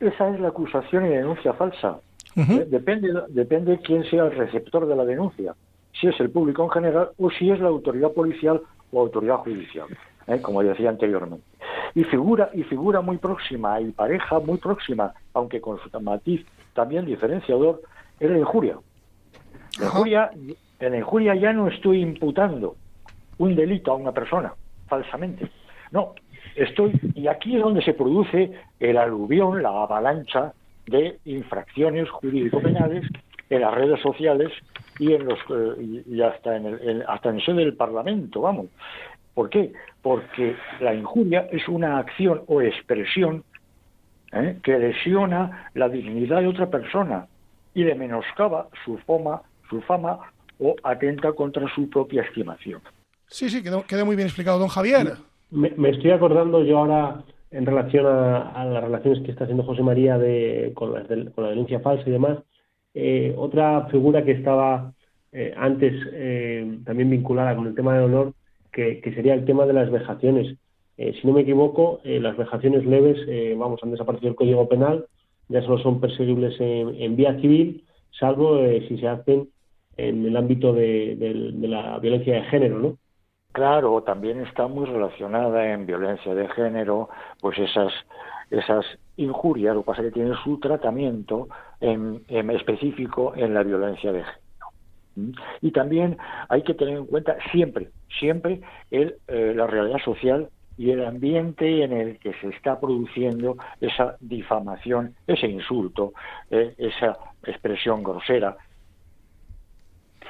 [0.00, 1.98] Esa es la acusación y denuncia falsa.
[2.34, 5.54] Depende, depende quién sea el receptor de la denuncia,
[5.98, 8.60] si es el público en general o si es la autoridad policial
[8.92, 9.86] o autoridad judicial.
[10.26, 10.40] ¿Eh?
[10.40, 11.44] como decía anteriormente.
[11.94, 17.06] Y figura, y figura muy próxima y pareja muy próxima, aunque con su matiz también
[17.06, 17.82] diferenciador,
[18.20, 18.76] es la injuria.
[19.78, 20.30] La injuria,
[20.80, 22.76] en la injuria ya no estoy imputando
[23.38, 24.54] un delito a una persona,
[24.88, 25.50] falsamente.
[25.90, 26.14] No,
[26.54, 30.52] estoy, y aquí es donde se produce el aluvión, la avalancha
[30.86, 33.06] de infracciones jurídico-penales
[33.50, 34.52] en las redes sociales
[34.98, 38.66] y en los eh, y hasta en el hasta en seno del Parlamento, vamos.
[39.36, 39.74] ¿Por qué?
[40.00, 43.44] Porque la injuria es una acción o expresión
[44.32, 44.56] ¿eh?
[44.62, 47.26] que lesiona la dignidad de otra persona
[47.74, 50.20] y le menoscaba su fama, su fama
[50.58, 52.80] o atenta contra su propia estimación.
[53.26, 55.18] Sí, sí, quedó, muy bien explicado, don Javier.
[55.50, 60.16] Me, estoy acordando yo ahora en relación a, las relaciones que está haciendo José María
[60.16, 62.38] de, con, la, denuncia falsa y demás.
[62.94, 64.94] Eh, otra figura que estaba
[65.30, 65.92] eh, antes
[66.86, 68.32] también vinculada con el tema del honor
[68.76, 70.58] que, sería el tema de las vejaciones.
[70.98, 74.68] Eh, si no me equivoco, eh, las vejaciones leves, eh, vamos, han desaparecido el Código
[74.68, 75.06] Penal,
[75.48, 78.58] ya solo son perseguibles en, vía civil, salvo
[78.88, 79.48] si se hacen
[79.96, 81.16] en el ámbito de,
[81.60, 82.98] la violencia de género, ¿no?
[83.52, 87.08] Claro, también está muy relacionada en violencia de género,
[87.40, 88.84] pues esas
[89.16, 91.48] injurias, lo que pasa es que tienen su tratamiento
[91.80, 94.45] en, específico en la violencia de género.
[95.60, 100.90] Y también hay que tener en cuenta siempre, siempre el, eh, la realidad social y
[100.90, 106.12] el ambiente en el que se está produciendo esa difamación, ese insulto,
[106.50, 108.56] eh, esa expresión grosera.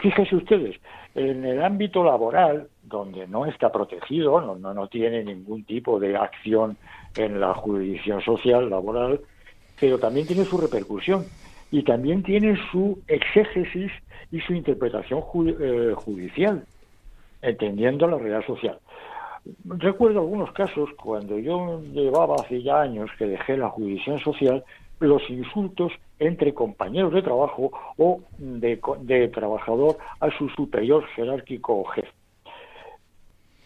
[0.01, 0.77] Fíjense ustedes,
[1.14, 6.16] en el ámbito laboral, donde no está protegido, no, no, no tiene ningún tipo de
[6.16, 6.77] acción
[7.16, 9.20] en la jurisdicción social laboral,
[9.81, 11.25] pero también tiene su repercusión
[11.70, 13.90] y también tiene su exégesis
[14.32, 15.20] y su interpretación
[15.60, 16.64] eh, judicial,
[17.42, 18.78] entendiendo la realidad social.
[19.64, 24.64] Recuerdo algunos casos cuando yo llevaba hace ya años que dejé la jurisdicción social,
[24.98, 31.84] los insultos entre compañeros de trabajo o de, de trabajador a su superior jerárquico o
[31.84, 32.10] jefe.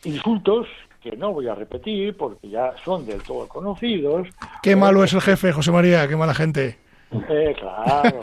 [0.05, 0.67] Insultos
[1.03, 4.29] que no voy a repetir porque ya son del todo conocidos.
[4.63, 6.79] Qué malo es el jefe, José María, qué mala gente.
[7.13, 8.21] Eh, claro,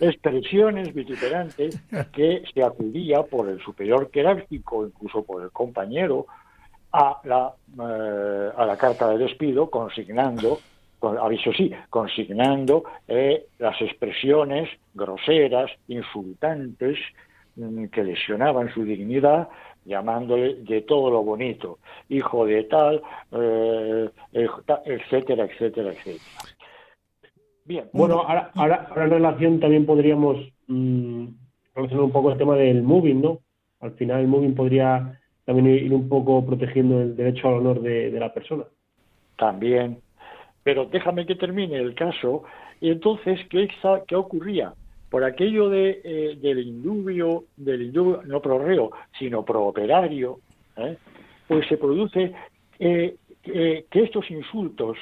[0.00, 1.80] expresiones vituperantes
[2.12, 6.26] que se acudía por el superior jerárquico, incluso por el compañero,
[6.92, 10.58] a la, eh, a la carta de despido, consignando,
[10.98, 16.98] con, aviso sí, consignando eh, las expresiones groseras, insultantes,
[17.56, 19.48] mm, que lesionaban su dignidad,
[19.86, 23.02] llamándole de todo lo bonito, hijo de tal,
[24.32, 26.53] etcétera, etcétera, etcétera.
[27.64, 27.88] Bien.
[27.92, 31.26] Bueno, ahora, ahora, en relación también podríamos mmm,
[31.74, 33.40] relacionar un poco el tema del moving, ¿no?
[33.80, 38.10] Al final el moving podría también ir un poco protegiendo el derecho al honor de,
[38.12, 38.64] la persona.
[39.36, 39.98] También.
[40.62, 42.44] Pero déjame que termine el caso.
[42.80, 43.68] Y entonces, ¿qué,
[44.06, 44.74] qué ocurría?
[45.10, 50.40] Por aquello de, eh, del indubio, del indubio, no pro reo, sino pro operario,
[50.76, 50.96] ¿eh?
[51.46, 52.32] pues se produce
[52.78, 54.96] eh, que estos insultos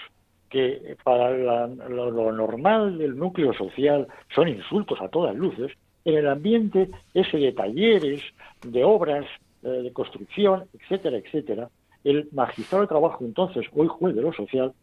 [0.52, 5.72] que para lo, normal del núcleo social son insultos a todas luces,
[6.04, 8.20] en el ambiente ese de talleres,
[8.62, 9.24] de obras
[9.62, 11.70] eh, de construcción, etcétera, etcétera,
[12.04, 14.74] el magistrado de trabajo entonces, hoy juez de lo social,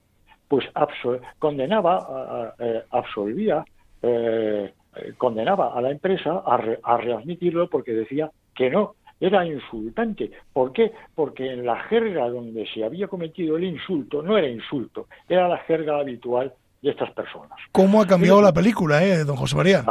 [0.47, 0.65] pues
[1.38, 3.63] condenaba, eh, absolvía,
[4.01, 4.73] eh,
[5.19, 10.32] condenaba a la empresa a, a readmitirlo porque decía que no, era insultante.
[10.53, 10.91] ¿Por qué?
[11.13, 15.58] Porque en la jerga donde se había cometido el insulto no era insulto, era la
[15.60, 17.58] jerga habitual de estas personas.
[17.71, 19.84] ¿Cómo ha cambiado la película, eh, don José María?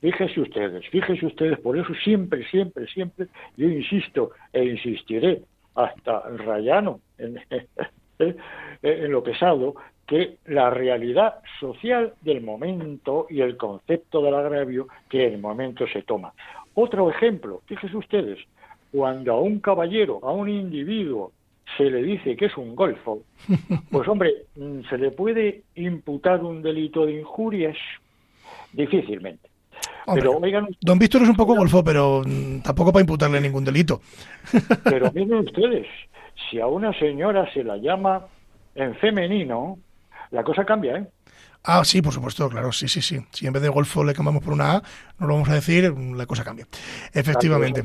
[0.00, 5.42] fíjese ustedes, fíjese ustedes, por eso siempre, siempre, siempre, yo insisto e insistiré
[5.76, 7.38] hasta rayano en,
[8.82, 15.26] en lo pesado, que la realidad social del momento y el concepto del agravio que
[15.26, 16.32] en el momento se toma.
[16.74, 18.38] Otro ejemplo, fíjense ustedes,
[18.90, 21.32] cuando a un caballero, a un individuo,
[21.76, 23.22] se le dice que es un golfo,
[23.90, 27.76] pues hombre, mm, ¿se le puede imputar un delito de injurias?
[28.72, 29.48] Difícilmente.
[30.06, 34.00] pero oigan, don Víctor es un poco golfo, pero mm, tampoco para imputarle ningún delito.
[34.84, 35.86] Pero miren ustedes,
[36.50, 38.26] si a una señora se la llama
[38.74, 39.78] en femenino,
[40.30, 41.06] la cosa cambia, ¿eh?
[41.64, 43.24] Ah, sí, por supuesto, claro, sí, sí, sí.
[43.30, 44.82] Si en vez de golfo le cambiamos por una A,
[45.18, 46.66] no lo vamos a decir, la cosa cambia.
[47.12, 47.84] Efectivamente.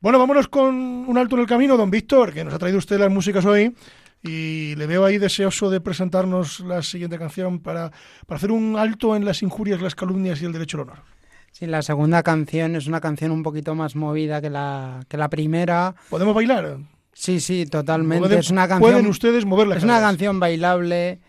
[0.00, 2.98] Bueno, vámonos con un alto en el camino, don Víctor, que nos ha traído usted
[2.98, 3.74] las músicas hoy.
[4.22, 7.92] Y le veo ahí deseoso de presentarnos la siguiente canción para,
[8.26, 10.98] para hacer un alto en las injurias, las calumnias y el derecho al honor.
[11.52, 15.30] Sí, la segunda canción es una canción un poquito más movida que la, que la
[15.30, 15.94] primera.
[16.10, 16.78] ¿Podemos bailar?
[17.12, 18.38] Sí, sí, totalmente.
[18.38, 19.76] es una canción, pueden ustedes moverla.
[19.76, 21.20] Es una canción bailable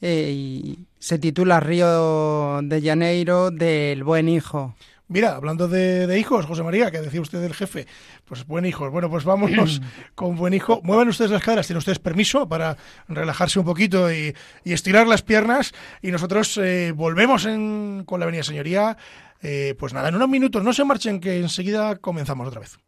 [0.00, 4.74] eh, y se titula Río de Janeiro del Buen Hijo.
[5.06, 7.86] Mira, hablando de, hijos, José María, que decía usted del jefe,
[8.24, 8.90] pues buen hijo.
[8.90, 9.82] Bueno, pues vámonos
[10.14, 10.80] con buen hijo.
[10.82, 15.74] Muevan ustedes las caderas, tienen ustedes permiso para relajarse un poquito y, estirar las piernas.
[16.00, 18.96] Y nosotros eh, volvemos con la Avenida Señoría.
[19.42, 22.78] Eh, pues nada, en unos minutos, no se marchen, que enseguida comenzamos otra vez.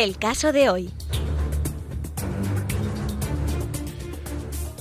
[0.00, 0.90] El caso de hoy.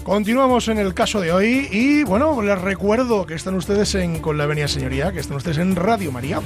[0.05, 4.38] Continuamos en el caso de hoy y bueno, les recuerdo que están ustedes en Con
[4.38, 6.39] la Venia Señoría, que están ustedes en Radio María.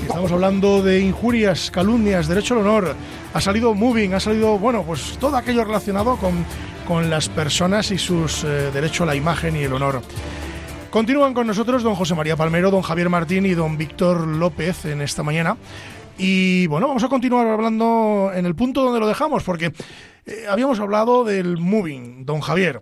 [0.00, 2.96] Estamos hablando de injurias, calumnias, derecho al honor.
[3.34, 6.42] Ha salido moving, ha salido, bueno, pues todo aquello relacionado con,
[6.88, 10.00] con las personas y sus eh, derechos a la imagen y el honor.
[10.88, 15.02] Continúan con nosotros don José María Palmero, don Javier Martín y don Víctor López en
[15.02, 15.58] esta mañana.
[16.18, 19.72] Y bueno, vamos a continuar hablando en el punto donde lo dejamos, porque
[20.24, 22.80] eh, habíamos hablado del moving, don Javier.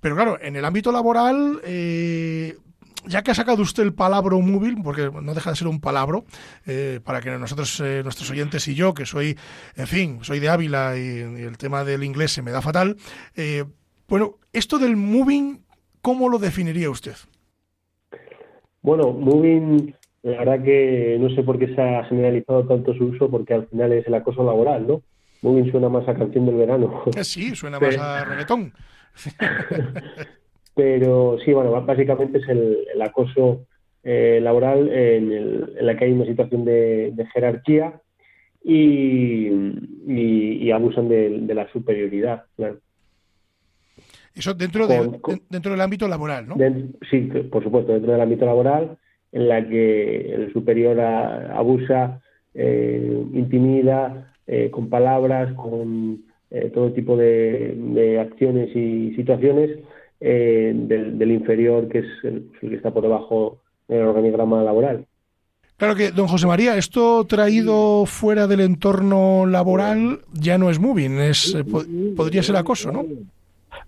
[0.00, 2.56] Pero claro, en el ámbito laboral, eh,
[3.06, 6.22] ya que ha sacado usted el palabra moving, porque no deja de ser un palabra,
[6.64, 9.36] eh, para que nosotros, nuestros oyentes y yo, que soy,
[9.76, 12.96] en fin, soy de Ávila y, el tema del inglés se me da fatal,
[14.08, 15.64] bueno, esto del moving,
[16.00, 17.16] ¿cómo lo definiría usted?
[18.82, 19.94] Bueno, moving,
[20.24, 23.66] la verdad que no sé por qué se ha generalizado tanto su uso, porque al
[23.66, 25.02] final es el acoso laboral, ¿no?
[25.42, 27.02] Muy bien suena más a canción del verano.
[27.14, 28.72] Eh, sí, suena más a reggaetón.
[30.74, 33.66] Pero sí, bueno, básicamente es el, acoso
[34.02, 38.00] eh, laboral en, la que hay una situación de, jerarquía
[38.64, 39.50] y,
[40.70, 42.44] abusan de, la superioridad.
[44.34, 46.56] Eso dentro, dentro del ámbito laboral, ¿no?
[47.10, 48.96] sí, por supuesto, dentro del ámbito laboral,
[49.34, 52.22] en la que el superior abusa,
[52.54, 59.70] eh, intimida, eh, con palabras, con eh, todo tipo de, acciones y situaciones
[60.20, 63.58] eh, del, inferior, que es el, que está por debajo
[63.88, 65.04] del organigrama laboral.
[65.78, 71.18] Claro que, don José María, esto traído fuera del entorno laboral ya no es moving,
[71.18, 71.56] es,
[72.16, 73.04] podría ser acoso, ¿no?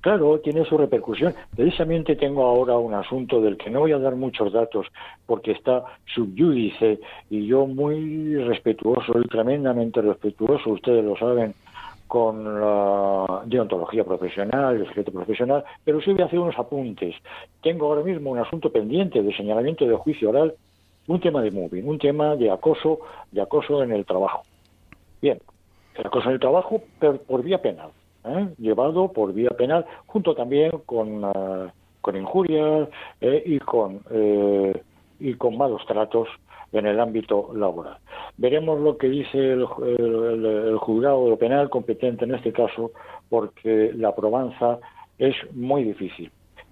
[0.07, 1.35] Claro, tiene su repercusión.
[1.57, 4.87] Precisamente tengo ahora un asunto del que no voy a dar muchos datos
[5.27, 5.83] porque está
[6.15, 11.57] subyúdice y yo muy respetuoso y tremendamente respetuoso, ustedes lo saben,
[12.07, 17.17] con la deontología profesional, el secreto profesional, pero sí voy a hacer unos apuntes.
[17.61, 20.55] Tengo ahora mismo un asunto pendiente de señalamiento de juicio oral,
[21.09, 23.01] un tema de moving, un tema de acoso,
[23.33, 24.43] de acoso en el trabajo.
[25.21, 25.41] Bien,
[25.97, 27.91] el acoso en el trabajo pero por vía penal.
[28.27, 28.49] ¿Eh?
[28.59, 31.71] llevado por vía penal, junto también con, uh,
[32.01, 32.89] con injurias
[33.21, 33.43] ¿eh?
[33.45, 34.83] y, con, eh,
[35.19, 36.29] y con malos tratos
[36.73, 37.99] en el ámbito laboral.
[38.37, 39.67] Veremos lo que dice el,
[39.99, 42.93] el, juzgado de penal competente en este caso,
[43.29, 44.79] porque la probanza
[45.19, 46.31] es muy difícil,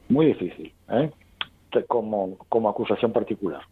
[0.09, 0.73] muy difícil.
[0.91, 1.11] ¿eh?
[1.89, 3.62] Como, como acusación particular.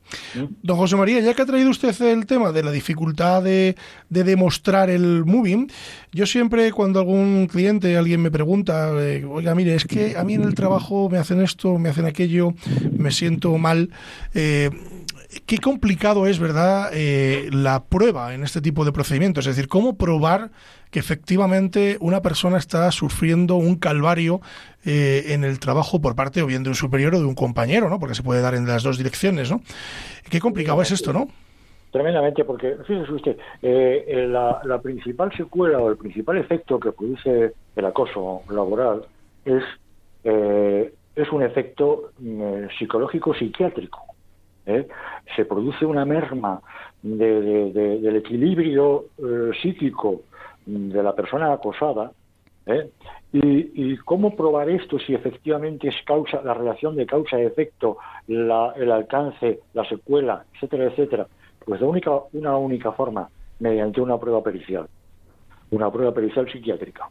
[0.63, 3.77] Don José María, ya que ha traído usted el tema de la dificultad de,
[4.09, 5.71] de demostrar el moving,
[6.13, 10.35] yo siempre cuando algún cliente, alguien me pregunta, eh, oiga, mire, es que a mí
[10.35, 12.55] en el trabajo me hacen esto, me hacen aquello,
[12.91, 13.91] me siento mal.
[14.35, 14.71] Eh,
[15.47, 19.47] qué complicado es, ¿verdad?, eh, la prueba en este tipo de procedimientos.
[19.47, 20.51] Es decir, cómo probar
[20.91, 24.43] que efectivamente una persona está sufriendo un calvario
[24.85, 27.89] eh, en el trabajo por parte o bien de un superior o de un compañero,
[27.89, 27.99] ¿no?
[27.99, 29.61] Porque se puede dar en las dos direcciones, ¿no?
[30.31, 31.29] Qué complicado es esto, ¿no?
[31.91, 37.85] Tremendamente, porque fíjese usted, eh, la, principal secuela o el principal efecto que produce el
[37.85, 39.05] acoso laboral
[39.45, 39.63] es,
[40.25, 44.13] es un efecto mm, psicológico psiquiátrico.
[44.67, 44.87] ¿eh?
[45.35, 46.61] se produce una merma
[47.03, 50.23] del equilibrio eh, psíquico
[50.67, 52.13] de la persona acosada.
[52.67, 52.91] ¿eh?
[53.35, 57.97] Y, cómo probar esto si efectivamente es causa, la relación de causa-efecto,
[58.29, 61.27] el alcance, la secuela, etcétera, etcétera?
[61.65, 63.29] Pues de única, una única forma,
[63.59, 64.87] mediante una prueba pericial,
[65.71, 67.09] una prueba pericial psiquiátrica.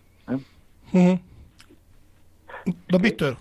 [2.87, 3.37] Don Víctor.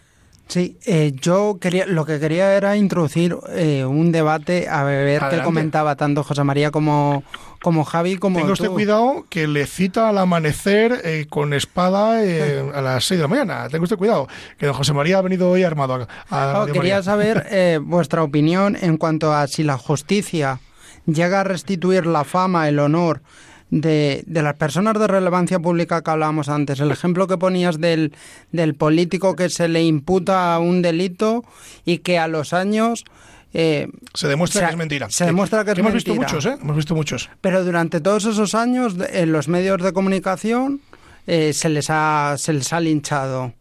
[0.51, 5.43] Sí, eh, yo quería, lo que quería era introducir eh, un debate a ver qué
[5.43, 7.23] comentaba tanto José María como,
[7.63, 12.81] como Javi como Tenga usted cuidado que le cita al amanecer eh, con espada a
[12.81, 13.69] las 6 de la mañana.
[13.69, 16.07] Tenga usted cuidado, que don José María ha venido hoy armado.
[16.31, 20.61] A, quería saber vuestra opinión en cuanto a si la justicia
[21.07, 23.23] llega a restituir la fama, el honor
[23.71, 26.81] de, de, las personas de relevancia pública que hablábamos antes.
[26.81, 28.13] El ejemplo que ponías del,
[28.53, 31.45] del político que se le imputa un delito
[31.85, 33.05] y que a los años...
[33.53, 35.11] Eh, se demuestra que es mentira.
[35.11, 36.57] Se demuestra que, es hemos visto muchos, ¿eh?
[36.61, 37.31] Hemos visto muchos.
[37.41, 40.81] Pero durante todos esos años, en los medios de comunicación,
[41.27, 43.53] eh, se, les ha, se les ha linchado.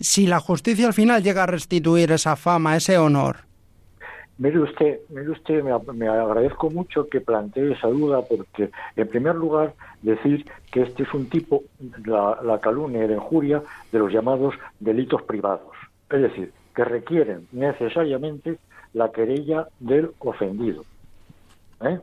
[0.00, 3.50] Si la justicia al final llega a restituir esa fama, ese honor,
[4.40, 9.74] Mire usted, mire usted, me, agradezco mucho que plantee esa duda porque, en primer lugar,
[10.00, 11.64] decir que este es un tipo,
[12.06, 15.76] la, calumnia y la injuria, de los llamados delitos privados.
[16.08, 18.56] Es decir, que requieren necesariamente
[18.92, 20.84] la querella del ofendido.
[21.82, 21.98] ¿Eh?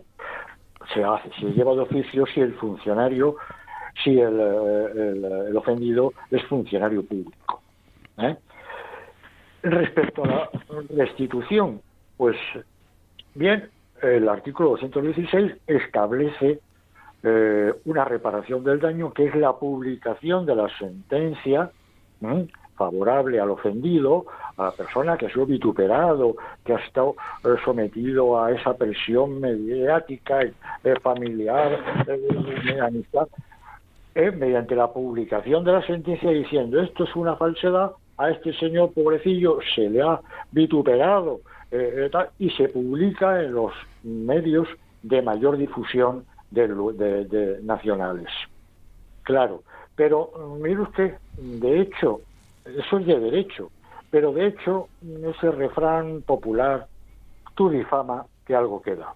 [0.94, 3.36] se, hace, se lleva de oficio si el funcionario,
[4.04, 7.62] si el, el, ofendido es funcionario público.
[8.18, 8.36] ¿eh?
[9.64, 10.50] Respecto a la
[10.96, 11.82] restitución,
[12.16, 12.38] pues
[13.34, 13.70] bien,
[14.02, 16.60] el artículo 216 establece
[17.24, 21.72] eh, una reparación del daño que es la publicación de la sentencia
[22.78, 24.26] favorable al ofendido,
[24.56, 29.40] a la persona que ha sido vituperado, que ha estado eh, sometido a esa presión
[29.40, 30.54] mediática, eh,
[31.02, 33.28] familiar, de amistad,
[34.16, 39.60] mediante la publicación de la sentencia diciendo esto es una falsedad, a este señor pobrecillo
[39.76, 40.20] se le ha
[40.52, 41.42] vituperado
[42.40, 43.74] y se publica en los
[44.04, 44.68] medios
[45.04, 48.28] de mayor difusión de, nacionales.
[49.24, 49.64] Claro,
[49.96, 52.22] pero mire usted, de hecho,
[52.76, 53.72] eso es de derecho,
[54.10, 56.88] pero de hecho ese refrán popular,
[57.56, 59.14] tú difama que algo queda.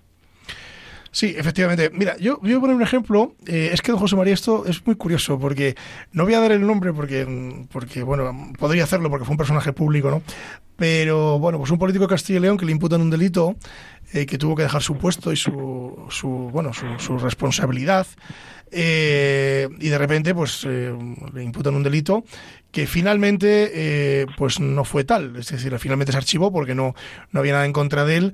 [1.11, 1.91] Sí, efectivamente.
[1.93, 3.35] Mira, yo, voy a poner un ejemplo.
[3.45, 5.75] Eh, es que don José María, esto es muy curioso, porque
[6.13, 9.73] no voy a dar el nombre porque, porque, bueno, podría hacerlo porque fue un personaje
[9.73, 10.23] público, ¿no?
[10.77, 13.57] Pero, bueno, pues un político de Castilla y León que le imputan un delito,
[14.13, 18.07] eh, que tuvo que dejar su puesto y su, su bueno, su, responsabilidad.
[18.71, 22.23] Eh, y de repente, pues, le imputan un delito
[22.71, 25.35] que finalmente, pues, no fue tal.
[25.35, 26.95] Es decir, finalmente se archivó porque no,
[27.31, 28.33] no había nada en contra de él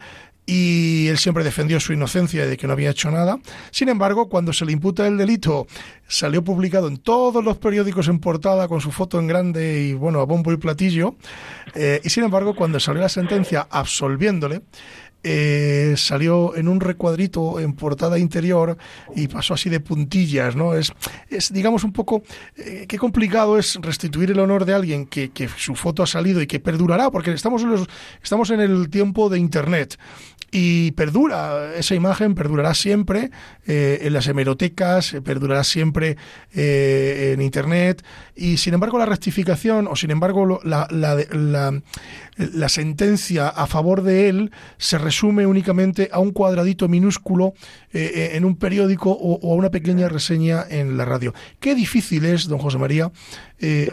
[0.50, 3.38] y él siempre defendió su inocencia de que no había hecho nada.
[3.70, 5.68] Sin embargo, cuando se le imputa el delito,
[6.08, 10.22] salió publicado en todos los periódicos en portada con su foto en grande y bueno,
[10.22, 11.16] a bombo y platillo.
[11.76, 14.62] Eh, y sin embargo, cuando salió la sentencia absolviéndole,
[15.30, 18.78] eh, salió en un recuadrito en portada interior
[19.14, 20.74] y pasó así de puntillas, ¿no?
[20.74, 20.94] Es,
[21.30, 22.24] es digamos, un poco,
[22.56, 26.42] eh, qué complicado es restituir el honor de alguien que, que, su foto ha salido
[26.42, 27.90] y que perdurará, porque estamos en, los,
[28.24, 30.00] estamos en el tiempo de Internet
[30.50, 33.32] y perdura, esa imagen perdurará siempre
[33.66, 36.16] eh, en las hemerotecas, perdurará siempre
[36.54, 38.02] en Internet
[38.34, 41.82] y sin embargo la rectificación o sin embargo la, la,
[42.38, 47.54] la, sentencia a favor de él se resume únicamente a un cuadradito minúsculo
[47.92, 51.34] en un periódico o, a una pequeña reseña en la radio.
[51.60, 53.12] Qué difícil es, don José María,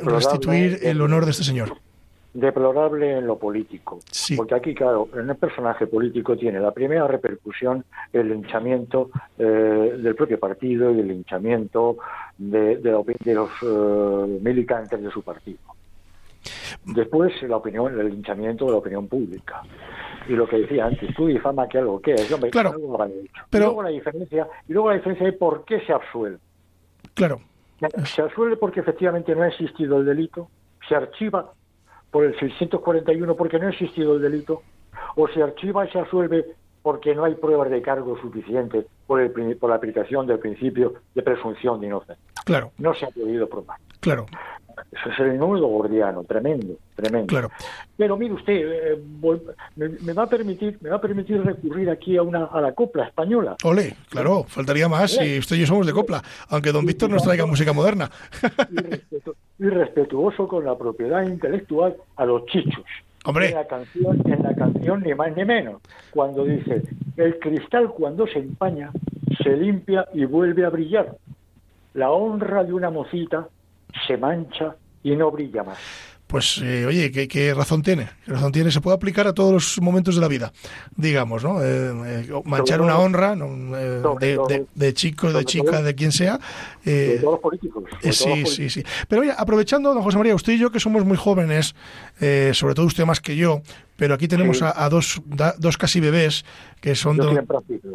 [0.02, 1.78] restituir el honor de este señor
[2.34, 4.00] deplorable en lo político.
[4.36, 9.44] Porque aquí, claro, en el personaje político tiene la primera repercusión el linchamiento eh,
[9.96, 11.96] del propio partido y el linchamiento
[12.36, 15.60] de, de, los eh, militantes de su partido.
[16.86, 19.62] Después, la opinión, el linchamiento de la opinión pública.
[20.28, 22.72] Y lo que decía antes, tú difama que algo que es, claro,
[23.50, 23.64] Pero...
[23.64, 26.38] Y luego la diferencia, y luego la diferencia de por qué se absuelve.
[27.14, 27.40] Claro.
[28.04, 30.48] Se absuelve porque efectivamente no ha existido el delito,
[30.88, 31.52] se archiva
[32.10, 34.62] por el 641 porque no ha existido el delito,
[35.16, 36.44] o se archiva y se asuelve
[36.82, 41.22] porque no hay pruebas de cargo suficientes por, el, por la aplicación del principio de
[41.22, 42.24] presunción de inocencia.
[42.44, 42.72] Claro.
[42.78, 43.78] No se ha podido probar.
[44.00, 44.26] Claro.
[44.92, 47.26] Eso es el número gordiano, tremendo, tremendo.
[47.26, 47.50] Claro.
[47.96, 49.02] Pero mire usted, eh,
[49.76, 53.04] me, va a permitir, me va a permitir recurrir aquí a una a la copla
[53.04, 53.56] española.
[53.64, 57.22] Ole, claro, faltaría más si usted y yo somos de copla, aunque don Víctor nos
[57.22, 58.10] traiga música moderna.
[59.58, 62.84] y, respetuoso con la propiedad intelectual a los chichos.
[63.24, 63.48] Hombre.
[63.48, 66.82] En la canción, en la canción ni más ni menos, cuando dice
[67.16, 68.90] el cristal cuando se empaña
[69.42, 71.16] se limpia y vuelve a brillar.
[71.94, 73.48] La honra de una mocita
[74.06, 75.78] se mancha y no brilla más.
[76.26, 78.08] Pues eh, oye, ¿qué, razón tiene?
[78.24, 78.70] ¿Qué razón tiene?
[78.70, 80.52] Se puede aplicar a todos los momentos de la vida,
[80.96, 81.62] digamos, ¿no?
[81.62, 86.40] Eh, eh, manchar una honra de, chico, de chica, de quien sea.
[86.82, 87.84] de todos los políticos.
[88.10, 88.82] sí, sí, sí.
[89.06, 91.76] Pero oye, aprovechando, don José María, usted y yo que somos muy jóvenes,
[92.52, 93.60] sobre todo usted más que yo,
[93.96, 95.22] pero aquí tenemos a, dos,
[95.58, 96.44] dos casi bebés,
[96.80, 97.46] que son don,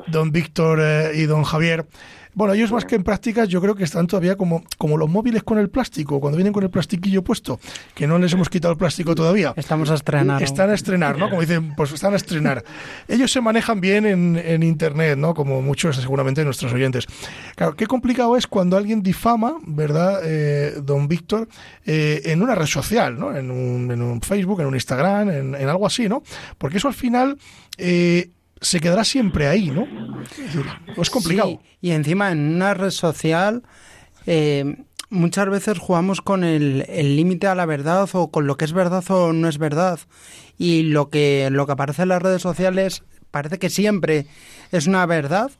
[0.07, 0.79] don Víctor
[1.15, 1.87] y don Javier.
[2.33, 5.43] Bueno, ellos más que en prácticas, yo creo que están todavía como, como los móviles
[5.43, 7.59] con el plástico, cuando vienen con el plastiquillo puesto,
[7.95, 9.53] que no les hemos quitado el plástico todavía.
[9.57, 10.41] Estamos a estrenar.
[10.41, 11.29] Están a estrenar, ¿no?
[11.29, 12.63] Como dicen, pues están a estrenar.
[13.07, 15.33] Ellos se manejan bien en, en Internet, ¿no?
[15.33, 17.07] Como muchos seguramente nuestros oyentes.
[17.55, 21.49] Claro, qué complicado es cuando alguien difama, ¿verdad, eh, don Víctor,
[21.85, 23.35] eh, en una red social, ¿no?
[23.35, 26.23] En un, en un Facebook, en un Instagram, en, en algo así, ¿no?
[26.57, 27.37] Porque eso al final...
[27.77, 28.29] Eh,
[28.61, 29.87] se quedará siempre ahí, ¿no?
[30.97, 31.61] Es complicado.
[31.81, 33.63] y encima en una red social
[34.25, 34.75] eh,
[35.09, 39.03] muchas veces jugamos con el límite a la verdad o con lo que es verdad
[39.09, 39.99] o no es verdad.
[40.57, 44.25] Y lo que, lo que aparece en las redes sociales parece que siempre
[44.71, 45.51] es una verdad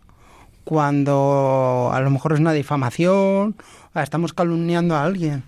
[0.66, 3.56] cuando a lo mejor es una difamación,
[3.95, 5.43] estamos calumniando a alguien.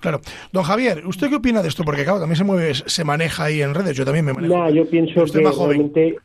[0.00, 0.20] Claro.
[0.52, 1.84] Don Javier, ¿usted qué opina de esto?
[1.84, 4.56] Porque claro, también se mueve, se maneja ahí en redes, yo también me manejo.
[4.56, 6.16] No, yo pienso que realmente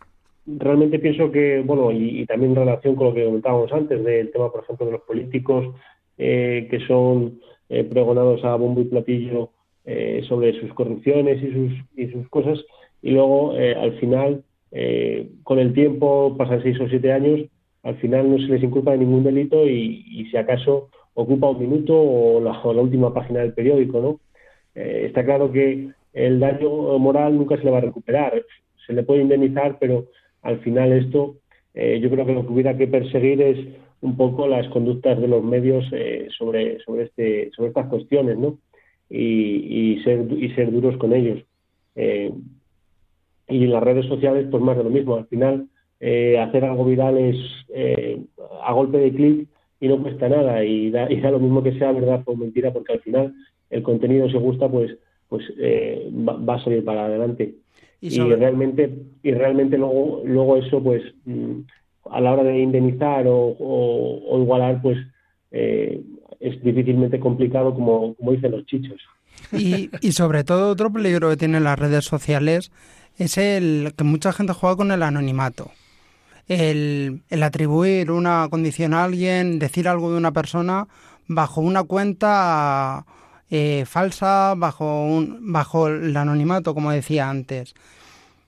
[0.58, 4.52] realmente pienso que, bueno, y, también en relación con lo que comentábamos antes del tema,
[4.52, 5.76] por ejemplo, de los políticos
[6.18, 7.40] eh, que son
[7.70, 9.52] eh, pregonados a bombo y platillo
[9.86, 12.60] eh, sobre sus corrupciones y sus, y sus cosas,
[13.02, 14.44] y luego al final,
[15.44, 17.40] con el tiempo, pasan seis o siete años,
[17.84, 21.96] al final no se les inculpa de ningún delito y, si acaso ocupa un minuto
[21.98, 24.20] o la, o la última página del periódico, ¿no?
[24.76, 28.44] está claro que el daño moral nunca se le va a recuperar.
[28.86, 30.08] Se le puede indemnizar, pero
[30.42, 31.36] al final esto
[31.74, 33.58] eh, yo creo que lo que hubiera que perseguir es
[34.02, 38.58] un poco las conductas de los medios eh, sobre sobre este sobre estas cuestiones, ¿no?
[39.10, 41.44] Y, ser y ser duros con ellos.
[41.96, 42.32] Eh,
[43.48, 45.16] y en las redes sociales, pues más de lo mismo.
[45.16, 45.68] Al final,
[46.00, 47.38] hacer algo viral es
[48.62, 49.48] a golpe de clic
[49.80, 52.72] y no cuesta nada y da, y da lo mismo que sea verdad o mentira,
[52.72, 53.34] porque al final
[53.72, 54.96] el contenido se gusta, pues
[55.30, 57.56] pues eh, va, a salir para adelante.
[58.02, 61.60] Y, realmente y realmente luego luego eso pues mm,
[62.10, 64.98] a la hora de indemnizar o, igualar pues
[65.52, 66.02] eh,
[66.40, 69.02] es difícilmente complicado como, como dicen los chichos.
[69.52, 72.72] Y, y sobre todo otro peligro que tienen las redes sociales
[73.18, 75.72] es el que mucha gente juega con el anonimato.
[76.48, 80.88] El, el, atribuir una condición a alguien, decir algo de una persona
[81.28, 83.06] bajo una cuenta
[83.50, 87.74] eh, falsa bajo, un, bajo el anonimato, como decía antes.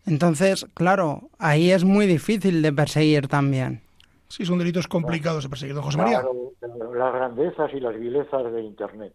[0.05, 3.81] Entonces, claro, ahí es muy difícil de perseguir también.
[4.27, 6.23] Sí, son delitos complicados de perseguir, don José María.
[6.61, 9.13] las grandezas y las vilezas de Internet.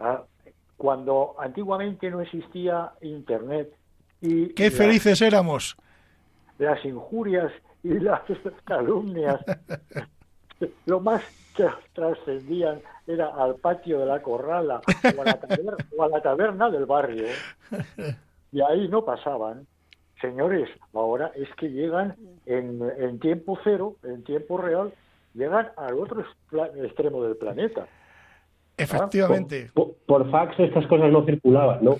[0.00, 0.22] ¿ah?
[0.76, 3.72] Cuando antiguamente no existía Internet
[4.20, 4.48] y...
[4.54, 5.76] ¡Qué felices éramos!
[6.58, 7.52] Las injurias
[7.84, 8.22] y las
[8.64, 9.40] calumnias,
[10.86, 11.22] lo más
[11.92, 14.80] trascendían era al patio de la corrala
[15.96, 17.26] o a la taberna, del barrio.
[18.52, 19.66] Y ahí no pasaban.
[20.20, 24.92] Señores, ahora es que llegan en, tiempo cero, en tiempo real,
[25.34, 26.24] llegan al otro
[26.82, 27.86] extremo del planeta.
[28.76, 29.70] Efectivamente.
[29.74, 31.96] Por, fax estas cosas no circulaban, ¿no?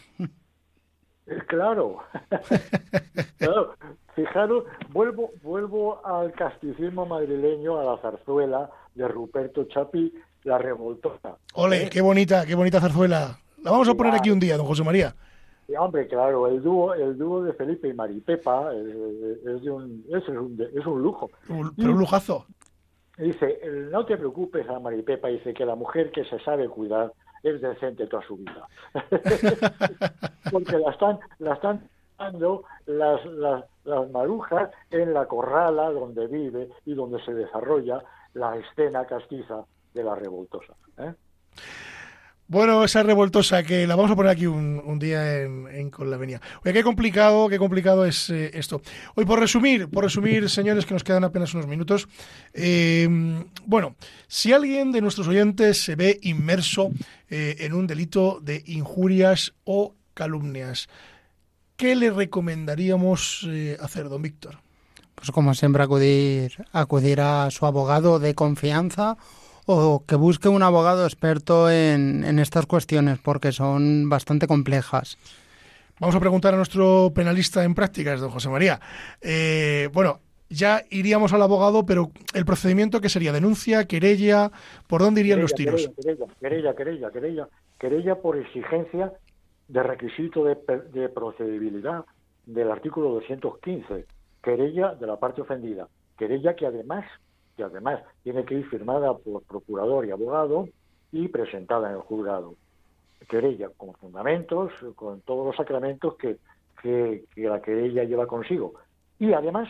[1.27, 1.99] Eh, claro.
[3.39, 3.75] claro.
[4.15, 10.13] Fijaros, vuelvo, vuelvo al casticismo madrileño, a la zarzuela de Ruperto Chapi,
[10.45, 11.37] la revoltosa.
[11.55, 11.91] Ole, ¿Eh?
[11.91, 13.39] qué bonita, qué bonita zarzuela.
[13.63, 15.15] La vamos a poner aquí un día, don José María.
[15.79, 18.87] hombre, claro, el dúo, el dúo de Felipe y Maripepa es,
[19.47, 21.31] es, un, es, un, es un lujo.
[21.47, 22.45] pero un lujazo.
[23.17, 27.61] Dice, no te preocupes a Maripepa, dice que la mujer que se sabe cuidar es
[27.61, 28.69] decente toda su vida.
[30.51, 31.89] Porque la están, la están
[32.19, 38.03] dando las, las, las marujas en la corrala donde vive y donde se desarrolla
[38.39, 40.75] la escena castiza de la revoltosa.
[40.99, 41.13] ¿eh?
[42.47, 46.41] Bueno, esa revoltosa que la vamos a poner aquí un, día en, con la venia.
[46.65, 48.81] Oye, qué complicado, qué complicado es eh, esto.
[49.17, 52.09] Hoy, por resumir, por resumir, señores, que nos quedan apenas unos minutos.
[52.55, 53.07] Eh,
[53.67, 53.97] bueno,
[54.29, 56.91] si alguien de nuestros oyentes se ve inmerso
[57.29, 60.89] en un delito de injurias o calumnias,
[61.77, 63.47] ¿qué le recomendaríamos
[63.79, 64.68] hacer, don Víctor?
[65.19, 69.17] Pues como siempre acudir, acudir a su abogado de confianza
[69.67, 75.19] o que busque un abogado experto en, estas cuestiones porque son bastante complejas.
[75.99, 78.81] Vamos a preguntar a nuestro penalista en prácticas, don José María.
[79.21, 84.53] Eh, bueno, ya iríamos al abogado, pero el procedimiento que sería denuncia, querella,
[84.87, 85.91] ¿por dónde irían los tiros?
[86.41, 87.49] Querella, querella, querella,
[87.79, 89.13] querella, por exigencia
[89.67, 90.57] de requisito de,
[90.93, 92.05] de procedibilidad
[92.47, 94.07] del artículo 215,
[94.49, 97.05] querella de la parte ofendida, querella que además
[97.55, 100.69] que además tiene que ir firmada por procurador y abogado
[101.13, 102.55] y presentada en el juzgado.
[103.29, 106.39] Querella con fundamentos, con todos los sacramentos que,
[106.81, 108.75] que, la querella lleva consigo.
[109.19, 109.69] Y además,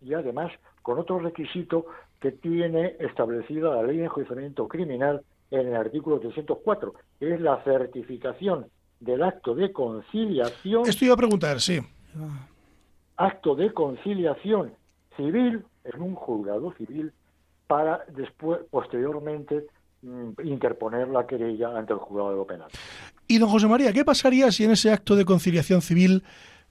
[0.00, 0.50] y además,
[0.82, 1.86] con otro requisito
[2.18, 7.62] que tiene establecida la ley de enjuiciamiento criminal en el artículo 304, que es la
[7.62, 8.66] certificación
[8.98, 10.88] del acto de conciliación.
[10.88, 11.80] Esto iba a preguntar, sí.
[13.16, 14.72] Acto de conciliación
[15.16, 17.12] civil en un juzgado civil
[17.66, 19.66] para después, posteriormente,
[20.02, 22.68] mm, interponer la querella ante el juzgado de lo penal.
[23.26, 26.22] Y don José María, ¿qué pasaría si en ese acto de conciliación civil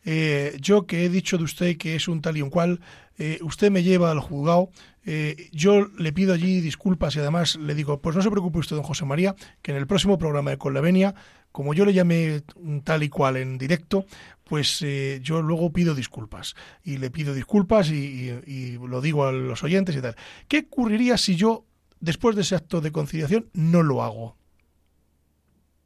[0.05, 2.79] eh, yo que he dicho de usted que es un tal y un cual,
[3.17, 4.69] eh, usted me lleva al juzgado,
[5.03, 8.75] eh, yo le pido allí disculpas y además le digo, pues no se preocupe usted,
[8.75, 11.15] don José María, que en el próximo programa de Con la Venia,
[11.55, 12.41] como yo le llamé
[12.83, 14.03] tal y cual en directo,
[14.43, 14.85] pues
[15.21, 16.53] yo luego pido disculpas.
[16.83, 20.17] Y le pido disculpas y, y lo digo a los oyentes y tal.
[20.49, 21.63] ¿Qué ocurriría si yo,
[22.01, 24.35] después de ese acto de conciliación, no lo hago?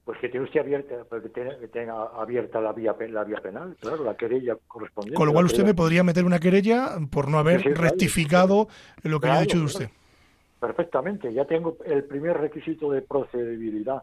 [0.05, 4.03] pues que tiene usted abierta, pues que, tenga abierta la vía, la vía penal, claro,
[4.03, 5.15] la querella correspondiente.
[5.15, 8.69] Con lo cual usted me podría meter una querella por no haber rectificado
[9.03, 9.89] lo que ha dicho de usted.
[10.59, 14.01] Perfectamente, ya tengo el primer requisito de procedibilidad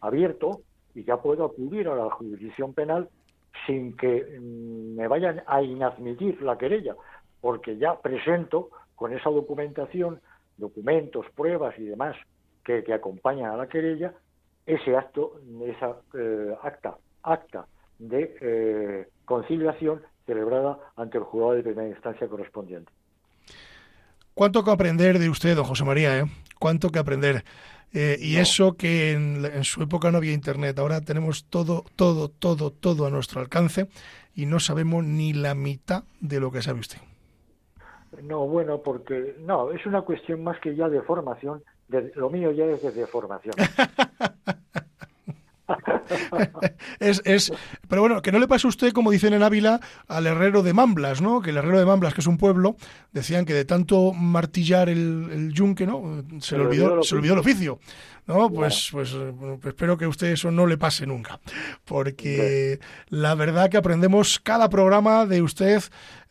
[0.00, 0.62] abierto
[0.94, 3.08] y ya puedo acudir a la jurisdicción penal
[3.66, 6.94] sin que mm, me vayan a inadmitir la querella,
[7.40, 10.20] porque ya presento con esa documentación,
[10.56, 12.16] documentos, pruebas y demás
[12.64, 14.14] que, acompañan a la querella,
[14.66, 17.66] ese acto, esa eh, acta, acta
[17.98, 22.90] de eh, conciliación celebrada ante el juzgado de primera instancia correspondiente.
[24.32, 26.18] ¿Cuánto que aprender de usted, don José María?
[26.18, 26.24] Eh?
[26.58, 27.44] ¿Cuánto que aprender?
[27.94, 32.72] Eh, y eso que en, su época no había internet, ahora tenemos todo, todo, todo,
[32.72, 33.86] todo a nuestro alcance
[34.34, 36.98] y no sabemos ni la mitad de lo que sabe usted.
[38.22, 41.62] No, bueno, porque no, es una cuestión más que ya de formación.
[41.86, 43.54] De, lo mío ya es de formación.
[47.00, 47.52] es, es,
[47.88, 50.72] pero bueno, que no le pase a usted, como dicen en Ávila, al herrero de
[50.72, 51.40] Mamblas, ¿no?
[51.40, 52.76] Que el herrero de Mamblas, que es un pueblo,
[53.12, 56.24] decían que de tanto martillar el, el yunque, ¿no?
[56.40, 57.78] Se le olvidó, se le olvidó el oficio.
[58.26, 58.50] ¿no?
[58.50, 61.40] Pues, pues, pues, espero que a usted eso no le pase nunca,
[61.84, 65.82] porque la verdad que aprendemos cada programa de usted,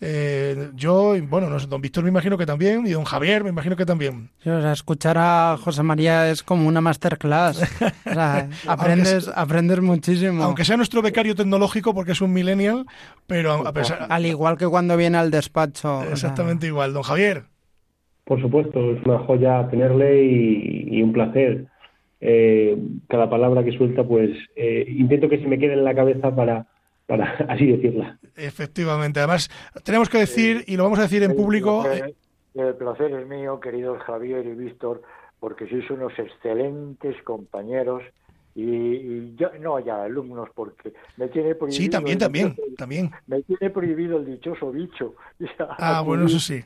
[0.02, 3.50] eh, yo, bueno, no sé, don Víctor me imagino que también, y don Javier me
[3.50, 4.32] imagino que también.
[4.44, 7.62] escuchar a José María es como una masterclass,
[8.68, 10.44] aprendes, aprendes muchísimo.
[10.44, 12.86] Aunque sea nuestro becario tecnológico, porque es un millennial,
[13.28, 14.08] pero a pesar...
[14.10, 16.04] Al igual que cuando viene al despacho.
[16.04, 16.94] Exactamente igual.
[16.94, 17.44] Don Javier.
[18.26, 21.68] Por supuesto, es una joya tenerle y un placer
[22.26, 22.78] eh,
[23.10, 26.68] cada palabra que suelta, pues eh, intento que se me quede en la cabeza para,
[27.06, 28.18] para así decirla.
[28.38, 29.50] Efectivamente, además
[29.84, 31.86] tenemos que decir, y lo vamos a decir en público...
[31.86, 32.16] Eh,
[32.56, 35.02] el placer, es mío, queridos Javier y Víctor,
[35.42, 38.04] porque sois unos excelentes compañeros
[38.56, 43.12] y, yo, no ya alumnos porque me tiene prohibido sí también también también.
[43.28, 45.16] me tiene prohibido el dichoso bicho
[45.60, 46.64] ah bueno eso sí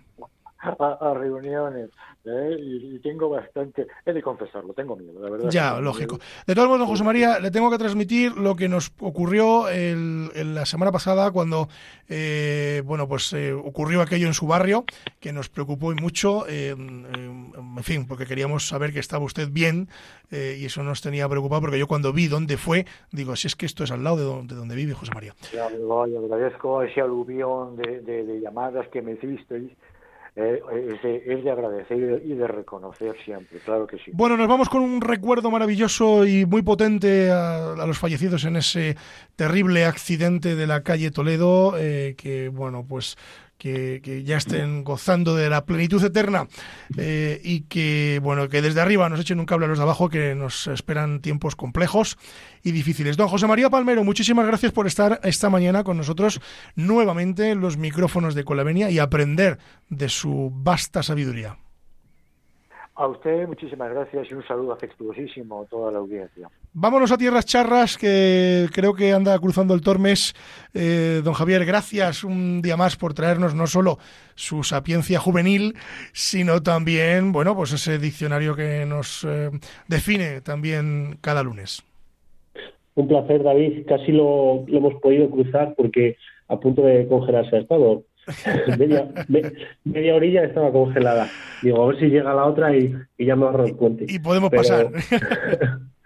[0.80, 1.90] a, reuniones
[2.26, 2.58] ¿eh?
[2.60, 5.50] y, tengo bastante, he de confesarlo, tengo miedo, la verdad.
[5.50, 6.20] Ya, lógico.
[6.46, 10.66] De todos modos, José María, le tengo que transmitir lo que nos ocurrió el, la
[10.66, 11.68] semana pasada cuando,
[12.10, 14.86] eh, bueno, pues eh, ocurrió aquello en su barrio,
[15.20, 19.88] que nos preocupó mucho, en fin, porque queríamos saber que estaba usted bien
[20.32, 23.66] y eso nos tenía preocupado, porque yo cuando vi dónde fue, digo, si es que
[23.66, 25.34] esto es al lado de donde, donde vive José María.
[25.54, 29.72] Ya, agradezco ese aluvión de, de, de llamadas que me hicisteis
[30.40, 30.62] eh,
[31.26, 34.12] es, de, agradecer y de reconocer siempre, claro que sí.
[34.14, 38.96] Bueno, nos vamos con un recuerdo maravilloso y muy potente a, los fallecidos en ese
[39.36, 43.18] terrible accidente de la calle Toledo, eh, que bueno, pues
[43.58, 46.48] que, ya estén gozando de la plenitud eterna
[46.98, 50.10] eh, y que bueno que desde arriba nos echen un cable a los de abajo
[50.10, 52.18] que nos esperan tiempos complejos
[52.64, 53.18] y difíciles.
[53.18, 56.40] Don José María Palmero, muchísimas gracias por estar esta mañana con nosotros
[56.76, 59.58] nuevamente en los micrófonos de Colavenia y aprender
[59.90, 61.58] de su vasta sabiduría.
[62.96, 66.50] A usted muchísimas gracias y un saludo afectuosísimo a toda la audiencia.
[66.80, 70.36] Vámonos a tierras charras, que creo que anda cruzando el Tormes.
[70.76, 73.98] Eh, don Javier, gracias un día más por traernos no solo
[74.36, 75.74] su sapiencia juvenil,
[76.14, 79.50] sino también, bueno, pues ese diccionario que nos eh,
[79.88, 81.82] define también cada lunes.
[82.94, 83.88] Un placer, David.
[83.88, 86.16] Casi lo, lo hemos podido cruzar porque
[86.48, 88.04] a punto de congelarse ha estado
[88.78, 89.10] media,
[89.84, 91.28] media, orilla estaba congelada.
[91.64, 94.06] Digo, a ver si llega la otra y, ya me ahorro el puente.
[94.08, 94.92] Y podemos pasar.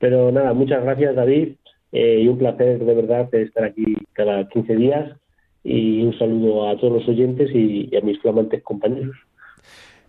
[0.00, 1.52] pero nada, muchas gracias David
[1.92, 5.16] eh, y un placer de verdad estar aquí cada 15 días
[5.62, 9.14] y un saludo a todos los oyentes y a mis flamantes compañeros.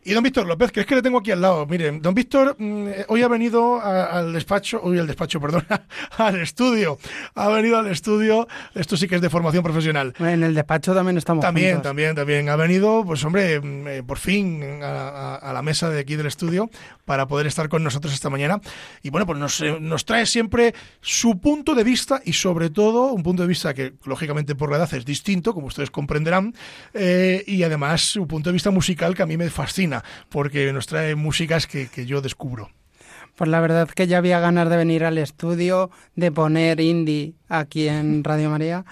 [0.03, 1.67] Y don Víctor López, que es que le tengo aquí al lado.
[1.67, 5.63] Miren, don Víctor mm, hoy ha venido al despacho, hoy al despacho, perdón,
[6.17, 6.97] al estudio.
[7.35, 10.13] Ha venido al estudio, esto sí que es de formación profesional.
[10.17, 12.49] En el despacho también estamos También, también, también.
[12.49, 16.71] Ha venido, pues hombre, mm, eh, por fin a, la mesa de aquí del estudio
[17.05, 18.59] para poder estar con nosotros esta mañana.
[19.03, 23.11] Y bueno, pues nos, eh, nos trae siempre su punto de vista y sobre todo
[23.11, 26.55] un punto de vista que lógicamente por la edad es distinto, como ustedes comprenderán,
[26.95, 29.90] eh, y además su punto de vista musical que a mí me fascina
[30.29, 32.69] porque nos trae músicas que, yo descubro.
[33.35, 37.87] Pues la verdad que ya había ganas de venir al estudio, de poner indie aquí
[37.87, 38.85] en Radio María.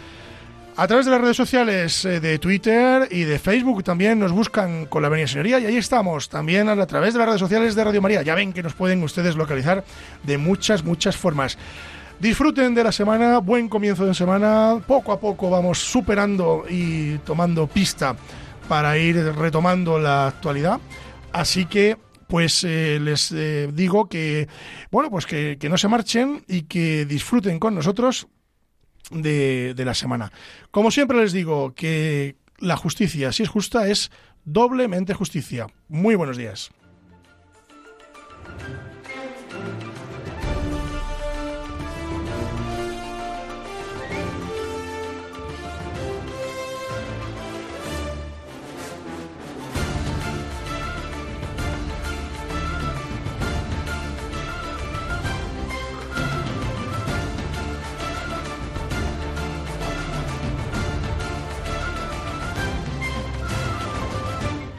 [0.77, 4.87] A través de las redes sociales eh, de Twitter y de Facebook también nos buscan
[4.87, 7.85] con la Venia Señoría y ahí estamos, también a través de las redes sociales de
[7.85, 8.23] Radio María.
[8.23, 9.85] Ya ven que nos pueden ustedes localizar
[10.25, 11.59] de muchas, muchas formas.
[12.19, 17.69] Disfruten de la semana, buen comienzo de semana, poco a poco vamos superando y tomando
[17.69, 18.17] pista
[18.69, 20.81] para ir retomando la actualidad.
[21.33, 24.49] Así que pues eh, les eh, digo que
[24.91, 28.27] bueno pues que, que no se marchen y que disfruten con nosotros
[29.11, 30.33] de, la semana.
[30.71, 34.11] Como siempre les digo que la justicia, si es justa, es
[34.45, 35.67] doblemente justicia.
[35.89, 36.71] Muy buenos días.